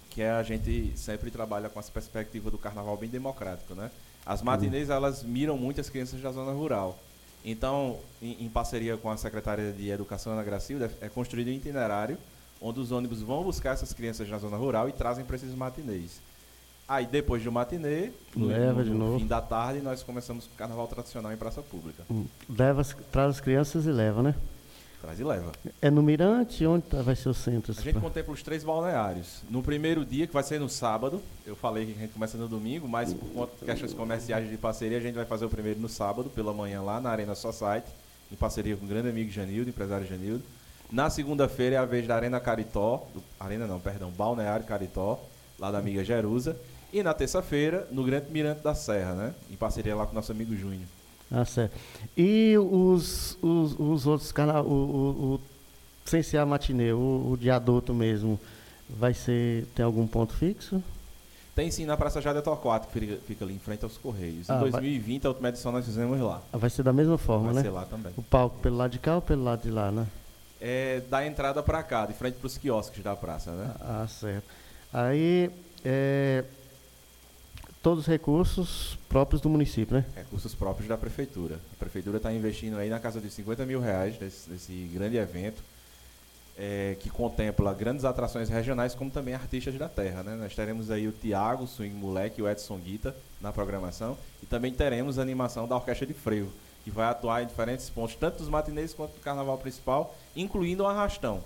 que 0.09 0.21
é 0.21 0.29
a 0.29 0.43
gente 0.43 0.93
sempre 0.95 1.31
trabalha 1.31 1.69
com 1.69 1.79
essa 1.79 1.91
perspectiva 1.91 2.51
do 2.51 2.57
carnaval 2.57 2.95
bem 2.95 3.09
democrático, 3.09 3.73
né? 3.73 3.89
As 4.23 4.43
matinês, 4.43 4.89
uhum. 4.89 4.95
elas 4.95 5.23
miram 5.23 5.57
muito 5.57 5.81
as 5.81 5.89
crianças 5.89 6.21
da 6.21 6.31
zona 6.31 6.51
rural. 6.51 6.99
Então, 7.43 7.97
em, 8.21 8.45
em 8.45 8.47
parceria 8.47 8.95
com 8.95 9.09
a 9.09 9.17
Secretaria 9.17 9.71
de 9.71 9.89
Educação, 9.89 10.33
Ana 10.33 10.43
Gracilda, 10.43 10.91
é 11.01 11.09
construído 11.09 11.47
um 11.47 11.53
itinerário 11.53 12.17
onde 12.63 12.79
os 12.79 12.91
ônibus 12.91 13.21
vão 13.21 13.43
buscar 13.43 13.71
essas 13.71 13.91
crianças 13.93 14.29
na 14.29 14.37
zona 14.37 14.55
rural 14.55 14.87
e 14.87 14.93
trazem 14.93 15.25
para 15.25 15.35
esses 15.35 15.53
matinês. 15.53 16.21
Aí, 16.87 17.05
depois 17.05 17.43
do 17.43 17.51
matinê, 17.51 18.11
leva 18.35 18.79
no, 18.79 18.83
de 18.83 18.89
novo. 18.89 19.19
fim 19.19 19.27
da 19.27 19.41
tarde, 19.41 19.81
nós 19.81 20.01
começamos 20.01 20.47
com 20.47 20.53
o 20.53 20.57
carnaval 20.57 20.87
tradicional 20.87 21.31
em 21.31 21.37
praça 21.37 21.61
pública. 21.61 22.03
Hum. 22.09 22.25
Leva, 22.49 22.83
traz 23.11 23.31
as 23.31 23.41
crianças 23.41 23.85
e 23.85 23.91
leva, 23.91 24.23
né? 24.23 24.35
Traz 25.01 25.19
e 25.19 25.23
leva. 25.23 25.51
É 25.81 25.89
no 25.89 26.01
Mirante? 26.01 26.65
Onde 26.65 26.85
tá, 26.85 27.01
vai 27.01 27.15
ser 27.15 27.29
o 27.29 27.33
centro? 27.33 27.73
A 27.77 27.81
gente 27.81 27.99
contempla 27.99 28.33
os 28.33 28.41
três 28.41 28.63
balneários. 28.63 29.41
No 29.49 29.61
primeiro 29.61 30.05
dia, 30.05 30.27
que 30.27 30.33
vai 30.33 30.43
ser 30.43 30.59
no 30.59 30.69
sábado, 30.69 31.21
eu 31.45 31.55
falei 31.55 31.85
que 31.85 31.91
a 31.91 31.95
gente 31.95 32.13
começa 32.13 32.37
no 32.37 32.47
domingo, 32.47 32.87
mas 32.87 33.13
por 33.13 33.29
conta 33.29 33.53
de 33.59 33.65
questões 33.65 33.93
comerciais 33.93 34.49
de 34.49 34.57
parceria, 34.57 34.97
a 34.97 35.01
gente 35.01 35.15
vai 35.15 35.25
fazer 35.25 35.45
o 35.45 35.49
primeiro 35.49 35.79
no 35.79 35.89
sábado, 35.89 36.29
pela 36.29 36.53
manhã, 36.53 36.81
lá 36.81 37.01
na 37.01 37.09
Arena 37.09 37.35
Society, 37.35 37.87
em 38.31 38.35
parceria 38.35 38.77
com 38.77 38.85
o 38.85 38.87
grande 38.87 39.09
amigo 39.09 39.29
Janildo, 39.29 39.69
empresário 39.69 40.07
Janildo. 40.07 40.43
Na 40.93 41.09
segunda-feira 41.09 41.75
é 41.75 41.79
a 41.79 41.85
vez 41.85 42.05
da 42.05 42.15
Arena 42.15 42.39
Caritó, 42.39 43.07
do, 43.15 43.23
Arena 43.39 43.65
não, 43.65 43.79
perdão, 43.79 44.11
Balneário 44.11 44.63
Caritó, 44.63 45.19
lá 45.57 45.71
da 45.71 45.79
amiga 45.79 46.03
Jerusa. 46.03 46.55
E 46.93 47.01
na 47.01 47.15
terça-feira, 47.15 47.87
no 47.89 48.03
Grande 48.03 48.29
Mirante 48.29 48.61
da 48.61 48.75
Serra, 48.75 49.13
né? 49.13 49.33
Em 49.49 49.55
parceria 49.55 49.95
lá 49.95 50.05
com 50.05 50.11
o 50.11 50.15
nosso 50.15 50.31
amigo 50.31 50.55
Júnior. 50.55 50.83
Ah, 51.31 51.45
certo. 51.45 51.75
E 52.15 52.55
os, 52.59 53.39
os, 53.41 53.75
os 53.79 54.05
outros 54.05 54.31
canais, 54.31 54.63
o, 54.63 54.69
o, 54.69 55.33
o, 55.33 55.41
sem 56.05 56.21
ser 56.21 56.37
a 56.37 56.45
matinê, 56.45 56.93
o, 56.93 57.31
o 57.31 57.37
de 57.41 57.49
adulto 57.49 57.91
mesmo, 57.91 58.39
vai 58.87 59.15
ser, 59.15 59.65
tem 59.73 59.83
algum 59.83 60.05
ponto 60.05 60.35
fixo? 60.35 60.79
Tem 61.55 61.71
sim 61.71 61.87
na 61.87 61.97
Praça 61.97 62.21
Jade 62.21 62.43
Torquato, 62.43 62.87
que 62.89 62.99
fica, 62.99 63.17
fica, 63.25 63.45
ali 63.45 63.55
em 63.55 63.59
frente 63.59 63.83
aos 63.83 63.97
Correios. 63.97 64.47
Ah, 64.47 64.57
em 64.57 64.59
2020, 64.59 65.21
vai... 65.23 65.27
a 65.27 65.31
última 65.31 65.49
edição 65.49 65.71
nós 65.71 65.85
fizemos 65.85 66.19
lá. 66.19 66.39
Ah, 66.53 66.57
vai 66.59 66.69
ser 66.69 66.83
da 66.83 66.93
mesma 66.93 67.17
forma, 67.17 67.51
vai 67.51 67.55
né? 67.55 67.61
Vai 67.63 67.71
ser 67.71 67.75
lá 67.75 67.85
também. 67.85 68.13
O 68.15 68.21
palco 68.21 68.59
pelo 68.59 68.77
lado 68.77 68.91
de 68.91 68.99
cá 68.99 69.15
ou 69.15 69.21
pelo 69.23 69.43
lado 69.43 69.63
de 69.63 69.71
lá, 69.71 69.91
né? 69.91 70.05
É 70.65 71.01
da 71.09 71.27
entrada 71.27 71.61
para 71.61 71.83
cá, 71.83 72.05
de 72.05 72.13
frente 72.13 72.35
para 72.35 72.47
os 72.47 72.57
quiosques 72.57 73.03
da 73.03 73.17
praça, 73.17 73.51
né? 73.51 73.75
Ah, 73.81 74.07
certo. 74.07 74.45
Aí, 74.93 75.51
é, 75.83 76.45
todos 77.81 78.05
os 78.05 78.07
recursos 78.07 78.97
próprios 79.09 79.41
do 79.41 79.49
município, 79.49 79.97
né? 79.97 80.05
Recursos 80.15 80.55
próprios 80.55 80.87
da 80.87 80.97
prefeitura. 80.97 81.59
A 81.73 81.75
prefeitura 81.77 82.15
está 82.15 82.31
investindo 82.31 82.77
aí 82.77 82.89
na 82.89 82.97
casa 82.97 83.19
de 83.19 83.29
50 83.29 83.65
mil 83.65 83.81
reais 83.81 84.17
nesse, 84.17 84.49
nesse 84.49 84.89
grande 84.93 85.17
evento, 85.17 85.61
é, 86.57 86.95
que 86.97 87.09
contempla 87.09 87.73
grandes 87.73 88.05
atrações 88.05 88.47
regionais, 88.47 88.95
como 88.95 89.11
também 89.11 89.33
artistas 89.33 89.77
da 89.77 89.89
terra. 89.89 90.23
Né? 90.23 90.35
Nós 90.35 90.55
teremos 90.55 90.89
aí 90.89 91.09
o 91.09 91.11
Tiago, 91.11 91.67
Swing 91.67 91.93
Moleque 91.93 92.39
e 92.39 92.43
o 92.43 92.49
Edson 92.49 92.77
Guita 92.77 93.13
na 93.41 93.51
programação, 93.51 94.17
e 94.41 94.45
também 94.45 94.71
teremos 94.71 95.19
a 95.19 95.21
animação 95.21 95.67
da 95.67 95.75
Orquestra 95.75 96.07
de 96.07 96.13
Freio, 96.13 96.49
que 96.83 96.91
vai 96.91 97.07
atuar 97.07 97.43
em 97.43 97.47
diferentes 97.47 97.89
pontos, 97.89 98.15
tanto 98.15 98.39
dos 98.39 98.49
matinês 98.49 98.93
quanto 98.93 99.13
do 99.13 99.21
carnaval 99.21 99.57
principal, 99.57 100.15
incluindo 100.35 100.83
o 100.83 100.87
Arrastão, 100.87 101.43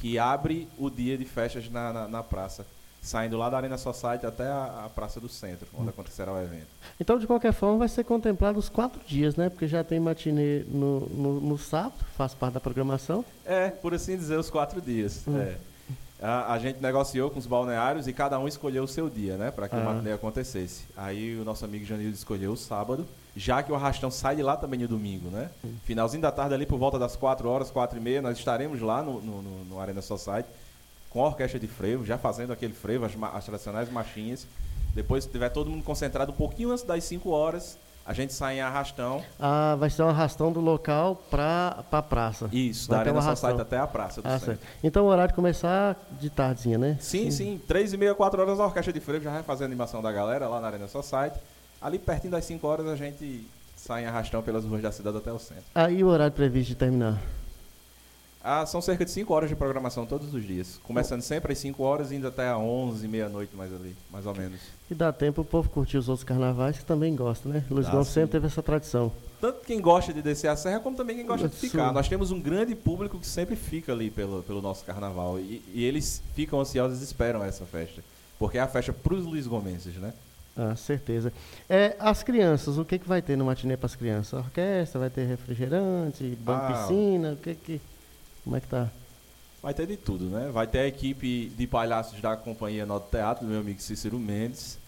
que 0.00 0.18
abre 0.18 0.68
o 0.78 0.88
dia 0.88 1.18
de 1.18 1.24
festas 1.24 1.68
na, 1.70 1.92
na, 1.92 2.08
na 2.08 2.22
praça 2.22 2.64
saindo 3.02 3.36
lá 3.36 3.48
da 3.48 3.56
Arena 3.56 3.78
Society 3.78 4.26
até 4.26 4.46
a, 4.46 4.84
a 4.86 4.88
Praça 4.88 5.20
do 5.20 5.28
Centro, 5.28 5.66
onde 5.74 5.86
hum. 5.86 5.90
acontecerá 5.90 6.32
o 6.32 6.38
evento. 6.38 6.66
Então, 6.98 7.18
de 7.18 7.26
qualquer 7.26 7.52
forma, 7.52 7.78
vai 7.78 7.88
ser 7.88 8.04
contemplado 8.04 8.58
os 8.58 8.68
quatro 8.68 9.00
dias, 9.06 9.36
né? 9.36 9.48
Porque 9.48 9.66
já 9.66 9.82
tem 9.82 9.98
matinê 9.98 10.64
no, 10.68 11.00
no, 11.06 11.40
no 11.40 11.58
sábado, 11.58 11.94
faz 12.16 12.34
parte 12.34 12.54
da 12.54 12.60
programação. 12.60 13.24
É, 13.44 13.70
por 13.70 13.94
assim 13.94 14.16
dizer, 14.16 14.38
os 14.38 14.50
quatro 14.50 14.80
dias. 14.80 15.22
Hum. 15.26 15.38
É. 15.38 15.56
A, 16.22 16.52
a, 16.52 16.58
gente 16.58 16.82
negociou 16.82 17.30
com 17.30 17.38
os 17.38 17.46
balneários 17.46 18.06
e 18.06 18.12
cada 18.12 18.38
um 18.38 18.46
escolheu 18.46 18.84
o 18.84 18.88
seu 18.88 19.08
dia, 19.08 19.38
né? 19.38 19.50
Para 19.50 19.68
que 19.68 19.76
ah. 19.76 19.78
o 19.78 19.84
matinê 19.84 20.12
acontecesse. 20.12 20.84
Aí 20.94 21.38
o 21.38 21.44
nosso 21.44 21.64
amigo 21.64 21.86
Janildo 21.86 22.14
escolheu 22.14 22.52
o 22.52 22.56
sábado, 22.56 23.06
já 23.36 23.62
que 23.62 23.70
o 23.70 23.74
arrastão 23.74 24.10
sai 24.10 24.36
de 24.36 24.42
lá 24.42 24.56
também 24.56 24.80
no 24.80 24.88
domingo, 24.88 25.28
né? 25.30 25.50
Finalzinho 25.84 26.22
da 26.22 26.32
tarde 26.32 26.54
ali, 26.54 26.66
por 26.66 26.78
volta 26.78 26.98
das 26.98 27.16
quatro 27.16 27.48
horas, 27.48 27.70
quatro 27.70 27.98
e 27.98 28.00
meia, 28.00 28.20
nós 28.20 28.38
estaremos 28.38 28.80
lá 28.80 29.02
no, 29.02 29.20
no, 29.20 29.64
no, 29.64 29.80
Arena 29.80 30.02
Society 30.02 30.48
com 31.08 31.24
a 31.24 31.28
orquestra 31.28 31.58
de 31.58 31.66
frevo, 31.66 32.04
já 32.04 32.16
fazendo 32.18 32.52
aquele 32.52 32.72
frevo, 32.72 33.04
as, 33.04 33.12
as 33.34 33.44
tradicionais 33.44 33.90
marchinhas. 33.90 34.46
Depois, 34.94 35.24
se 35.24 35.30
tiver 35.30 35.48
todo 35.48 35.70
mundo 35.70 35.84
concentrado 35.84 36.32
um 36.32 36.34
pouquinho 36.34 36.70
antes 36.70 36.84
das 36.84 37.04
5 37.04 37.30
horas, 37.30 37.76
a 38.04 38.12
gente 38.12 38.32
sai 38.32 38.56
em 38.56 38.60
arrastão. 38.60 39.22
Ah, 39.38 39.76
vai 39.78 39.90
ser 39.90 40.02
um 40.02 40.08
arrastão 40.08 40.50
do 40.50 40.60
local 40.60 41.16
para 41.30 41.84
a 41.90 42.02
praça. 42.02 42.48
Isso, 42.52 42.88
vai 42.88 42.96
da 42.96 43.00
Arena 43.02 43.18
um 43.18 43.22
Society 43.22 43.60
até 43.60 43.78
a 43.78 43.86
praça 43.86 44.22
do 44.22 44.26
ah, 44.26 44.32
centro. 44.32 44.46
Certo. 44.46 44.66
Então 44.82 45.04
o 45.04 45.08
horário 45.08 45.28
de 45.28 45.34
começar 45.34 45.96
de 46.18 46.30
tardezinha, 46.30 46.78
né? 46.78 46.96
Sim, 47.00 47.24
sim. 47.24 47.30
sim. 47.30 47.62
Três 47.68 47.92
e 47.92 47.96
meia, 47.96 48.14
quatro 48.14 48.40
horas 48.40 48.58
a 48.58 48.64
orquestra 48.64 48.92
de 48.92 49.00
frevo 49.00 49.24
já 49.24 49.30
vai 49.30 49.42
fazer 49.42 49.64
a 49.64 49.66
animação 49.66 50.02
da 50.02 50.10
galera 50.10 50.48
lá 50.48 50.60
na 50.60 50.66
Arena 50.66 50.88
Society. 50.88 51.38
Ali 51.80 51.98
pertinho 51.98 52.32
das 52.32 52.44
5 52.44 52.66
horas 52.66 52.86
a 52.86 52.96
gente 52.96 53.46
sai 53.74 54.04
em 54.04 54.06
arrastão 54.06 54.42
pelas 54.42 54.64
ruas 54.64 54.82
da 54.82 54.92
cidade 54.92 55.16
até 55.16 55.32
o 55.32 55.38
centro. 55.38 55.64
Aí 55.74 56.04
o 56.04 56.08
horário 56.08 56.32
previsto 56.32 56.68
de 56.68 56.74
terminar? 56.74 57.20
Ah, 58.42 58.64
são 58.64 58.80
cerca 58.80 59.04
de 59.04 59.10
5 59.10 59.32
horas 59.32 59.50
de 59.50 59.56
programação 59.56 60.06
todos 60.06 60.32
os 60.32 60.46
dias. 60.46 60.80
Começando 60.82 61.20
sempre 61.20 61.52
às 61.52 61.58
5 61.58 61.82
horas 61.82 62.10
e 62.10 62.16
indo 62.16 62.26
até 62.26 62.48
às 62.48 62.56
11, 62.58 63.06
meia-noite 63.06 63.54
mais 63.54 63.72
ali, 63.72 63.94
mais 64.10 64.24
ou 64.24 64.34
menos. 64.34 64.60
E 64.90 64.94
dá 64.94 65.12
tempo 65.12 65.42
o 65.42 65.44
povo 65.44 65.68
curtir 65.68 65.98
os 65.98 66.08
outros 66.08 66.24
carnavais 66.24 66.78
que 66.78 66.84
também 66.84 67.14
gosta, 67.14 67.48
né? 67.48 67.64
Luiz 67.70 67.88
Gomes 67.88 68.08
sempre 68.08 68.32
teve 68.32 68.46
essa 68.46 68.62
tradição. 68.62 69.12
Tanto 69.40 69.60
quem 69.64 69.80
gosta 69.80 70.12
de 70.12 70.22
descer 70.22 70.48
a 70.48 70.56
serra, 70.56 70.80
como 70.80 70.96
também 70.96 71.16
quem 71.16 71.26
gosta 71.26 71.48
de 71.48 71.56
ficar. 71.56 71.92
Nós 71.92 72.08
temos 72.08 72.30
um 72.30 72.40
grande 72.40 72.74
público 72.74 73.18
que 73.18 73.26
sempre 73.26 73.56
fica 73.56 73.92
ali 73.92 74.10
pelo, 74.10 74.42
pelo 74.42 74.62
nosso 74.62 74.84
carnaval. 74.84 75.38
E, 75.38 75.62
e 75.74 75.84
eles 75.84 76.22
ficam 76.34 76.60
ansiosos 76.60 77.00
e 77.00 77.04
esperam 77.04 77.42
essa 77.44 77.64
festa. 77.66 78.02
Porque 78.38 78.56
é 78.56 78.60
a 78.60 78.68
festa 78.68 78.92
para 78.92 79.14
os 79.14 79.24
Luiz 79.24 79.46
Gomenses, 79.46 79.96
né? 79.96 80.14
Ah, 80.56 80.74
certeza. 80.76 81.32
É, 81.68 81.96
as 81.98 82.22
crianças, 82.22 82.76
o 82.76 82.84
que, 82.84 82.98
que 82.98 83.08
vai 83.08 83.22
ter 83.22 83.36
no 83.36 83.44
matinê 83.44 83.76
para 83.76 83.86
as 83.86 83.96
crianças? 83.96 84.32
orquestra, 84.38 85.00
vai 85.00 85.10
ter 85.10 85.24
refrigerante, 85.24 86.24
banho 86.40 86.58
ah, 86.58 86.72
piscina, 86.72 87.32
o 87.32 87.36
que 87.36 87.54
que... 87.54 87.80
Como 88.44 88.56
é 88.56 88.60
que 88.60 88.66
tá? 88.66 88.90
Vai 89.62 89.74
ter 89.74 89.86
de 89.86 89.96
tudo, 89.96 90.24
né? 90.24 90.50
Vai 90.50 90.66
ter 90.66 90.80
a 90.80 90.86
equipe 90.86 91.52
de 91.56 91.66
palhaços 91.66 92.20
da 92.20 92.34
Companhia 92.36 92.86
Nodo 92.86 93.06
Teatro, 93.10 93.44
do 93.44 93.50
meu 93.50 93.60
amigo 93.60 93.80
Cícero 93.80 94.18
Mendes, 94.18 94.78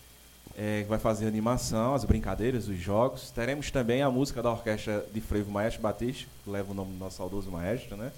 é, 0.56 0.82
que 0.82 0.88
vai 0.88 0.98
fazer 0.98 1.26
animação, 1.26 1.94
as 1.94 2.04
brincadeiras, 2.04 2.68
os 2.68 2.78
jogos. 2.78 3.30
Teremos 3.30 3.70
também 3.70 4.00
a 4.02 4.10
música 4.10 4.42
da 4.42 4.50
orquestra 4.50 5.04
de 5.12 5.20
frevo 5.20 5.50
Maestro 5.50 5.82
Batista, 5.82 6.26
que 6.42 6.50
leva 6.50 6.72
o 6.72 6.74
nome 6.74 6.92
do 6.92 6.98
nosso 6.98 7.18
saudoso 7.18 7.50
maestro, 7.50 7.96
né? 7.96 8.10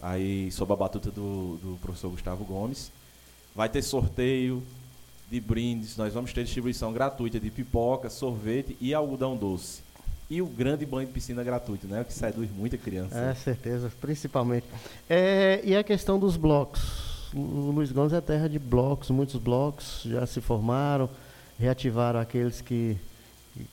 Aí, 0.00 0.50
sob 0.52 0.72
a 0.72 0.76
batuta 0.76 1.10
do, 1.10 1.56
do 1.56 1.78
professor 1.82 2.10
Gustavo 2.10 2.44
Gomes. 2.44 2.90
Vai 3.54 3.68
ter 3.68 3.82
sorteio 3.82 4.62
de 5.30 5.40
brindes, 5.40 5.96
nós 5.96 6.12
vamos 6.12 6.32
ter 6.32 6.44
distribuição 6.44 6.92
gratuita 6.92 7.38
de 7.38 7.50
pipoca, 7.50 8.10
sorvete 8.10 8.76
e 8.80 8.92
algodão 8.92 9.36
doce 9.36 9.82
e 10.30 10.40
o 10.40 10.46
grande 10.46 10.86
banho 10.86 11.08
de 11.08 11.12
piscina 11.12 11.42
gratuito, 11.42 11.88
né? 11.88 12.04
Que 12.04 12.12
seduz 12.12 12.48
muita 12.50 12.78
criança. 12.78 13.18
É, 13.18 13.34
certeza, 13.34 13.90
principalmente. 14.00 14.64
É, 15.08 15.60
e 15.64 15.74
a 15.74 15.82
questão 15.82 16.20
dos 16.20 16.36
blocos. 16.36 17.10
O 17.34 17.72
Luiz 17.72 17.90
Gomes 17.90 18.12
é 18.12 18.20
terra 18.20 18.48
de 18.48 18.58
blocos, 18.58 19.10
muitos 19.10 19.36
blocos 19.36 20.02
já 20.04 20.24
se 20.26 20.40
formaram, 20.40 21.10
reativaram 21.58 22.20
aqueles 22.20 22.60
que, 22.60 22.96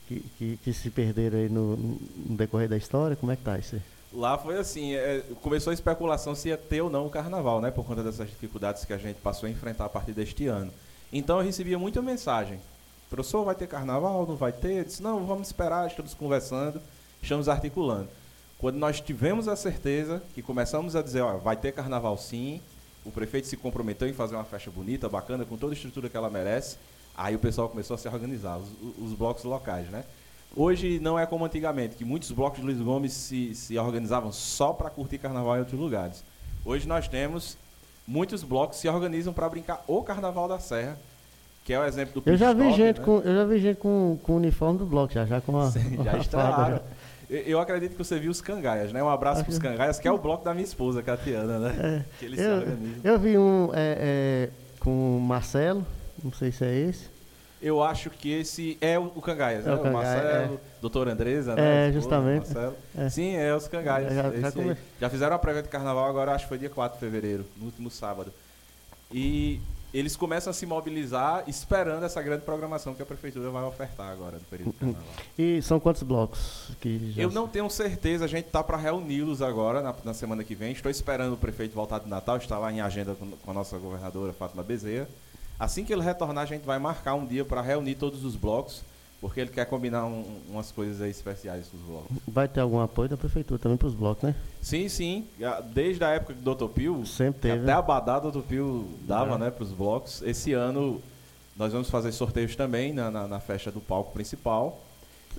que, 0.08 0.24
que, 0.36 0.58
que 0.64 0.72
se 0.72 0.90
perderam 0.90 1.38
aí 1.38 1.48
no, 1.48 1.76
no, 1.76 2.36
decorrer 2.36 2.68
da 2.68 2.76
história. 2.76 3.16
Como 3.16 3.30
é 3.30 3.36
que 3.36 3.42
tá 3.42 3.56
isso 3.56 3.76
aí? 3.76 3.82
Lá 4.12 4.36
foi 4.36 4.58
assim, 4.58 4.94
é, 4.94 5.22
começou 5.42 5.70
a 5.70 5.74
especulação 5.74 6.34
se 6.34 6.48
ia 6.48 6.56
ter 6.56 6.80
ou 6.80 6.90
não 6.90 7.06
o 7.06 7.10
carnaval, 7.10 7.60
né? 7.60 7.70
Por 7.70 7.84
conta 7.84 8.02
dessas 8.02 8.28
dificuldades 8.28 8.84
que 8.84 8.92
a 8.92 8.98
gente 8.98 9.16
passou 9.20 9.46
a 9.46 9.50
enfrentar 9.50 9.84
a 9.84 9.88
partir 9.88 10.12
deste 10.12 10.46
ano. 10.48 10.72
Então 11.12 11.38
eu 11.38 11.44
recebia 11.44 11.78
muita 11.78 12.02
mensagem 12.02 12.60
professor, 13.08 13.44
vai 13.44 13.54
ter 13.54 13.66
carnaval? 13.66 14.26
Não 14.26 14.36
vai 14.36 14.52
ter? 14.52 14.78
Eu 14.78 14.84
disse, 14.84 15.02
não, 15.02 15.24
vamos 15.24 15.48
esperar, 15.48 15.86
estamos 15.86 16.14
conversando, 16.14 16.80
estamos 17.22 17.48
articulando. 17.48 18.08
Quando 18.58 18.76
nós 18.76 19.00
tivemos 19.00 19.48
a 19.48 19.56
certeza 19.56 20.22
que 20.34 20.42
começamos 20.42 20.96
a 20.96 21.02
dizer, 21.02 21.22
ó, 21.22 21.36
vai 21.38 21.56
ter 21.56 21.72
carnaval 21.72 22.16
sim, 22.18 22.60
o 23.04 23.10
prefeito 23.10 23.46
se 23.46 23.56
comprometeu 23.56 24.08
em 24.08 24.12
fazer 24.12 24.34
uma 24.34 24.44
festa 24.44 24.70
bonita, 24.70 25.08
bacana, 25.08 25.44
com 25.44 25.56
toda 25.56 25.72
a 25.72 25.76
estrutura 25.76 26.08
que 26.08 26.16
ela 26.16 26.28
merece, 26.28 26.76
aí 27.16 27.34
o 27.34 27.38
pessoal 27.38 27.68
começou 27.68 27.94
a 27.94 27.98
se 27.98 28.08
organizar, 28.08 28.58
os, 28.58 28.68
os 28.98 29.12
blocos 29.14 29.44
locais, 29.44 29.88
né? 29.88 30.04
Hoje 30.56 30.98
não 30.98 31.18
é 31.18 31.24
como 31.24 31.44
antigamente, 31.44 31.94
que 31.94 32.04
muitos 32.04 32.32
blocos 32.32 32.58
de 32.60 32.66
Luiz 32.66 32.80
Gomes 32.80 33.12
se, 33.12 33.54
se 33.54 33.78
organizavam 33.78 34.32
só 34.32 34.72
para 34.72 34.90
curtir 34.90 35.18
carnaval 35.18 35.56
em 35.56 35.60
outros 35.60 35.78
lugares. 35.78 36.24
Hoje 36.64 36.88
nós 36.88 37.06
temos 37.06 37.56
muitos 38.08 38.42
blocos 38.42 38.78
se 38.78 38.88
organizam 38.88 39.34
para 39.34 39.46
brincar 39.50 39.84
o 39.86 40.02
Carnaval 40.02 40.48
da 40.48 40.58
Serra, 40.58 40.98
que 41.62 41.74
é 41.74 41.78
o 41.78 41.84
exemplo 41.84 42.22
do 42.22 42.30
eu 42.30 42.36
já 42.38 42.54
vi 42.54 42.72
gente 42.72 42.98
né? 42.98 43.04
com 43.04 43.18
Eu 43.18 43.34
já 43.34 43.44
vi 43.44 43.58
gente 43.58 43.76
com, 43.76 44.18
com 44.22 44.32
o 44.32 44.36
uniforme 44.36 44.78
do 44.78 44.86
bloco, 44.86 45.12
já, 45.12 45.26
já 45.26 45.38
com 45.42 45.60
a. 45.60 45.70
Sim, 45.70 46.02
já 46.02 46.16
estrearam. 46.16 46.80
Eu 47.28 47.60
acredito 47.60 47.92
que 47.92 47.98
você 47.98 48.18
viu 48.18 48.30
os 48.30 48.40
cangaias, 48.40 48.90
né? 48.90 49.02
Um 49.02 49.10
abraço 49.10 49.44
para 49.44 49.50
os 49.50 49.58
cangaias, 49.58 49.98
que 49.98 50.08
é 50.08 50.10
o 50.10 50.16
bloco 50.16 50.42
da 50.42 50.54
minha 50.54 50.64
esposa, 50.64 51.02
Catiana, 51.02 51.58
né? 51.58 51.74
É, 51.78 52.04
que 52.18 52.24
eles 52.24 52.40
eu, 52.40 52.44
se 52.44 52.64
organizam. 52.64 53.00
Eu 53.04 53.18
vi 53.18 53.36
um 53.36 53.70
é, 53.74 53.98
é, 54.00 54.50
com 54.80 55.18
o 55.18 55.20
Marcelo, 55.20 55.86
não 56.24 56.32
sei 56.32 56.50
se 56.50 56.64
é 56.64 56.74
esse. 56.74 57.10
Eu 57.60 57.82
acho 57.82 58.08
que 58.10 58.30
esse 58.30 58.78
é 58.80 58.98
o, 58.98 59.10
Cangaias, 59.10 59.66
é 59.66 59.70
né? 59.70 59.76
O, 59.76 59.92
Marcelo, 59.92 60.54
é. 60.54 60.58
doutor 60.80 61.08
Andresa, 61.08 61.56
né? 61.56 61.88
É, 61.88 61.92
justamente. 61.92 62.48
É. 62.96 63.08
Sim, 63.10 63.34
é 63.34 63.54
os 63.54 63.66
Cangaias. 63.66 64.14
Já, 64.14 64.30
já, 64.30 64.76
já, 65.00 65.10
fizeram 65.10 65.34
a 65.34 65.38
prévia 65.38 65.62
de 65.62 65.68
carnaval 65.68 66.08
agora, 66.08 66.32
acho 66.32 66.44
que 66.44 66.48
foi 66.48 66.58
dia 66.58 66.70
4 66.70 66.98
de 66.98 67.04
fevereiro, 67.04 67.44
no 67.56 67.66
último 67.66 67.90
sábado. 67.90 68.32
E 69.12 69.60
eles 69.92 70.14
começam 70.16 70.50
a 70.50 70.54
se 70.54 70.66
mobilizar 70.66 71.44
esperando 71.46 72.04
essa 72.04 72.20
grande 72.20 72.42
programação 72.42 72.94
que 72.94 73.02
a 73.02 73.06
prefeitura 73.06 73.50
vai 73.50 73.64
ofertar 73.64 74.10
agora 74.10 74.36
no 74.36 74.44
período 74.44 74.72
de 74.72 74.78
carnaval. 74.78 75.02
E 75.38 75.62
são 75.62 75.80
quantos 75.80 76.02
blocos? 76.02 76.70
que 76.80 77.14
Eu 77.16 77.30
não 77.30 77.48
tenho 77.48 77.68
certeza, 77.70 78.24
a 78.26 78.28
gente 78.28 78.46
está 78.46 78.62
para 78.62 78.76
reuni-los 78.76 79.40
agora 79.40 79.80
na, 79.80 79.94
na, 80.04 80.14
semana 80.14 80.44
que 80.44 80.54
vem. 80.54 80.72
Estou 80.72 80.90
esperando 80.90 81.32
o 81.32 81.36
prefeito 81.36 81.74
voltar 81.74 82.00
de 82.00 82.08
Natal, 82.08 82.36
está 82.36 82.58
lá 82.58 82.70
em 82.70 82.80
agenda 82.80 83.14
com, 83.14 83.30
com 83.30 83.50
a 83.50 83.54
nossa 83.54 83.78
governadora 83.78 84.32
Fátima 84.32 84.62
Bezerra. 84.62 85.08
Assim 85.58 85.84
que 85.84 85.92
ele 85.92 86.02
retornar, 86.02 86.44
a 86.44 86.46
gente 86.46 86.64
vai 86.64 86.78
marcar 86.78 87.14
um 87.14 87.26
dia 87.26 87.44
para 87.44 87.60
reunir 87.60 87.96
todos 87.96 88.24
os 88.24 88.36
blocos 88.36 88.82
porque 89.20 89.40
ele 89.40 89.50
quer 89.50 89.64
combinar 89.64 90.06
um, 90.06 90.24
umas 90.48 90.70
coisas 90.70 91.00
especiais 91.08 91.66
com 91.66 91.76
os 91.76 91.82
blocos. 91.82 92.16
Vai 92.26 92.46
ter 92.46 92.60
algum 92.60 92.80
apoio 92.80 93.08
da 93.08 93.16
prefeitura 93.16 93.58
também 93.58 93.76
para 93.76 93.88
os 93.88 93.94
blocos, 93.94 94.22
né? 94.22 94.34
Sim, 94.60 94.88
sim. 94.88 95.26
Desde 95.72 96.04
a 96.04 96.10
época 96.10 96.34
do 96.34 96.54
Dr. 96.54 96.68
Pio, 96.68 97.04
Sempre 97.04 97.40
teve. 97.40 97.54
até 97.54 97.66
né? 97.66 97.72
a 97.72 97.82
Badada 97.82 98.30
do. 98.30 98.42
Pio 98.42 98.88
dava 99.02 99.34
é. 99.34 99.38
né, 99.38 99.50
para 99.50 99.64
os 99.64 99.72
blocos. 99.72 100.22
Esse 100.22 100.52
ano 100.52 101.02
nós 101.56 101.72
vamos 101.72 101.90
fazer 101.90 102.12
sorteios 102.12 102.54
também 102.54 102.92
na, 102.92 103.10
na, 103.10 103.26
na 103.26 103.40
festa 103.40 103.72
do 103.72 103.80
palco 103.80 104.12
principal. 104.12 104.80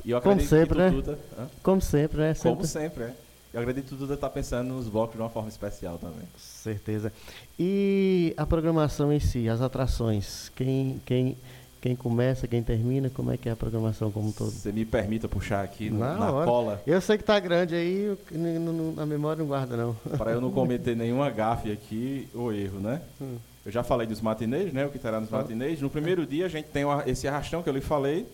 E 0.03 0.11
eu 0.11 0.21
Como 0.21 0.41
sempre, 0.41 0.75
que 0.75 1.11
né? 1.11 1.47
Como 1.63 1.81
sempre, 1.81 2.17
né? 2.17 2.33
Sempre. 2.33 2.49
Como 2.49 2.65
sempre, 2.65 3.03
é. 3.03 3.13
Eu 3.53 3.61
acredito 3.61 3.89
que 3.89 3.95
Duda 3.95 4.13
está 4.13 4.29
pensando 4.29 4.73
nos 4.75 4.87
blocos 4.87 5.15
de 5.15 5.21
uma 5.21 5.29
forma 5.29 5.49
especial 5.49 5.97
também. 5.97 6.27
Certeza. 6.37 7.11
E 7.57 8.33
a 8.37 8.45
programação 8.45 9.11
em 9.11 9.19
si, 9.19 9.49
as 9.49 9.61
atrações, 9.61 10.51
quem, 10.55 11.01
quem 11.05 11.37
quem 11.81 11.95
começa, 11.95 12.45
quem 12.45 12.61
termina, 12.61 13.09
como 13.09 13.31
é 13.31 13.37
que 13.37 13.47
é 13.47 13.53
a 13.53 13.55
programação 13.55 14.11
como 14.11 14.27
um 14.27 14.31
todo? 14.33 14.51
Você 14.51 14.69
me 14.69 14.83
permita 14.83 15.29
puxar 15.29 15.63
aqui 15.63 15.89
no, 15.89 15.99
Na 15.99 16.13
na 16.15 16.27
cola, 16.43 16.81
Eu 16.85 16.99
sei 16.99 17.17
que 17.17 17.23
tá 17.23 17.39
grande 17.39 17.73
aí, 17.73 18.01
eu- 18.03 18.17
n- 18.33 18.59
n- 18.59 18.69
n- 18.91 18.99
a 19.01 19.05
memória 19.05 19.39
não 19.41 19.47
guarda 19.47 19.77
não. 19.77 19.93
para 20.17 20.31
eu 20.31 20.41
não 20.41 20.51
cometer 20.51 20.93
nenhuma 20.97 21.29
gafe 21.29 21.71
aqui 21.71 22.27
ou 22.35 22.51
erro, 22.51 22.79
né? 22.81 23.01
Hum. 23.21 23.37
Eu 23.65 23.71
já 23.71 23.81
falei 23.81 24.05
dos 24.05 24.19
matinês, 24.19 24.73
né? 24.73 24.85
O 24.85 24.89
que 24.89 24.99
terá 24.99 25.21
nos 25.21 25.29
matinês. 25.29 25.79
No 25.79 25.89
primeiro 25.89 26.25
dia 26.25 26.47
a 26.47 26.49
gente 26.49 26.65
tem 26.65 26.83
esse 27.07 27.29
arrastão 27.29 27.63
que 27.63 27.69
eu 27.69 27.73
lhe 27.73 27.79
falei, 27.79 28.27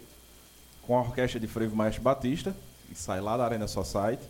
com 0.81 0.97
a 0.97 1.01
orquestra 1.01 1.39
de 1.39 1.45
frevo 1.45 1.75
Maestro 1.75 2.01
Batista, 2.01 2.55
que 2.89 2.95
sai 2.95 3.21
lá 3.21 3.37
da 3.37 3.45
Arena 3.45 3.67
Society. 3.67 4.23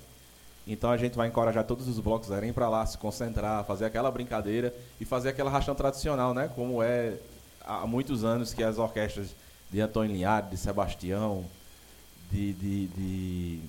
Então 0.67 0.89
a 0.89 0.98
gente 0.98 1.15
vai 1.15 1.27
encorajar 1.27 1.63
todos 1.63 1.88
os 1.88 2.00
blocos 2.00 2.31
a 2.31 2.38
irem 2.38 2.51
para 2.51 2.67
lá, 2.67 2.86
se 2.86 2.98
concentrar, 2.98 3.63
fazer 3.65 3.86
aquela 3.86 4.10
brincadeira 4.10 4.74
e 5.00 5.05
fazer 5.05 5.29
aquela 5.29 5.50
arrastão 5.50 5.75
tradicional, 5.75 6.34
né? 6.34 6.50
Como 6.55 6.81
é 6.81 7.13
há 7.63 7.86
muitos 7.86 8.24
anos 8.24 8.53
que 8.53 8.63
as 8.63 8.77
orquestras 8.79 9.27
de 9.72 9.79
Antônio 9.81 10.12
Linhares, 10.13 10.50
de 10.50 10.57
Sebastião, 10.57 11.45
de, 12.31 12.53
de, 12.53 12.88
de- 12.88 13.60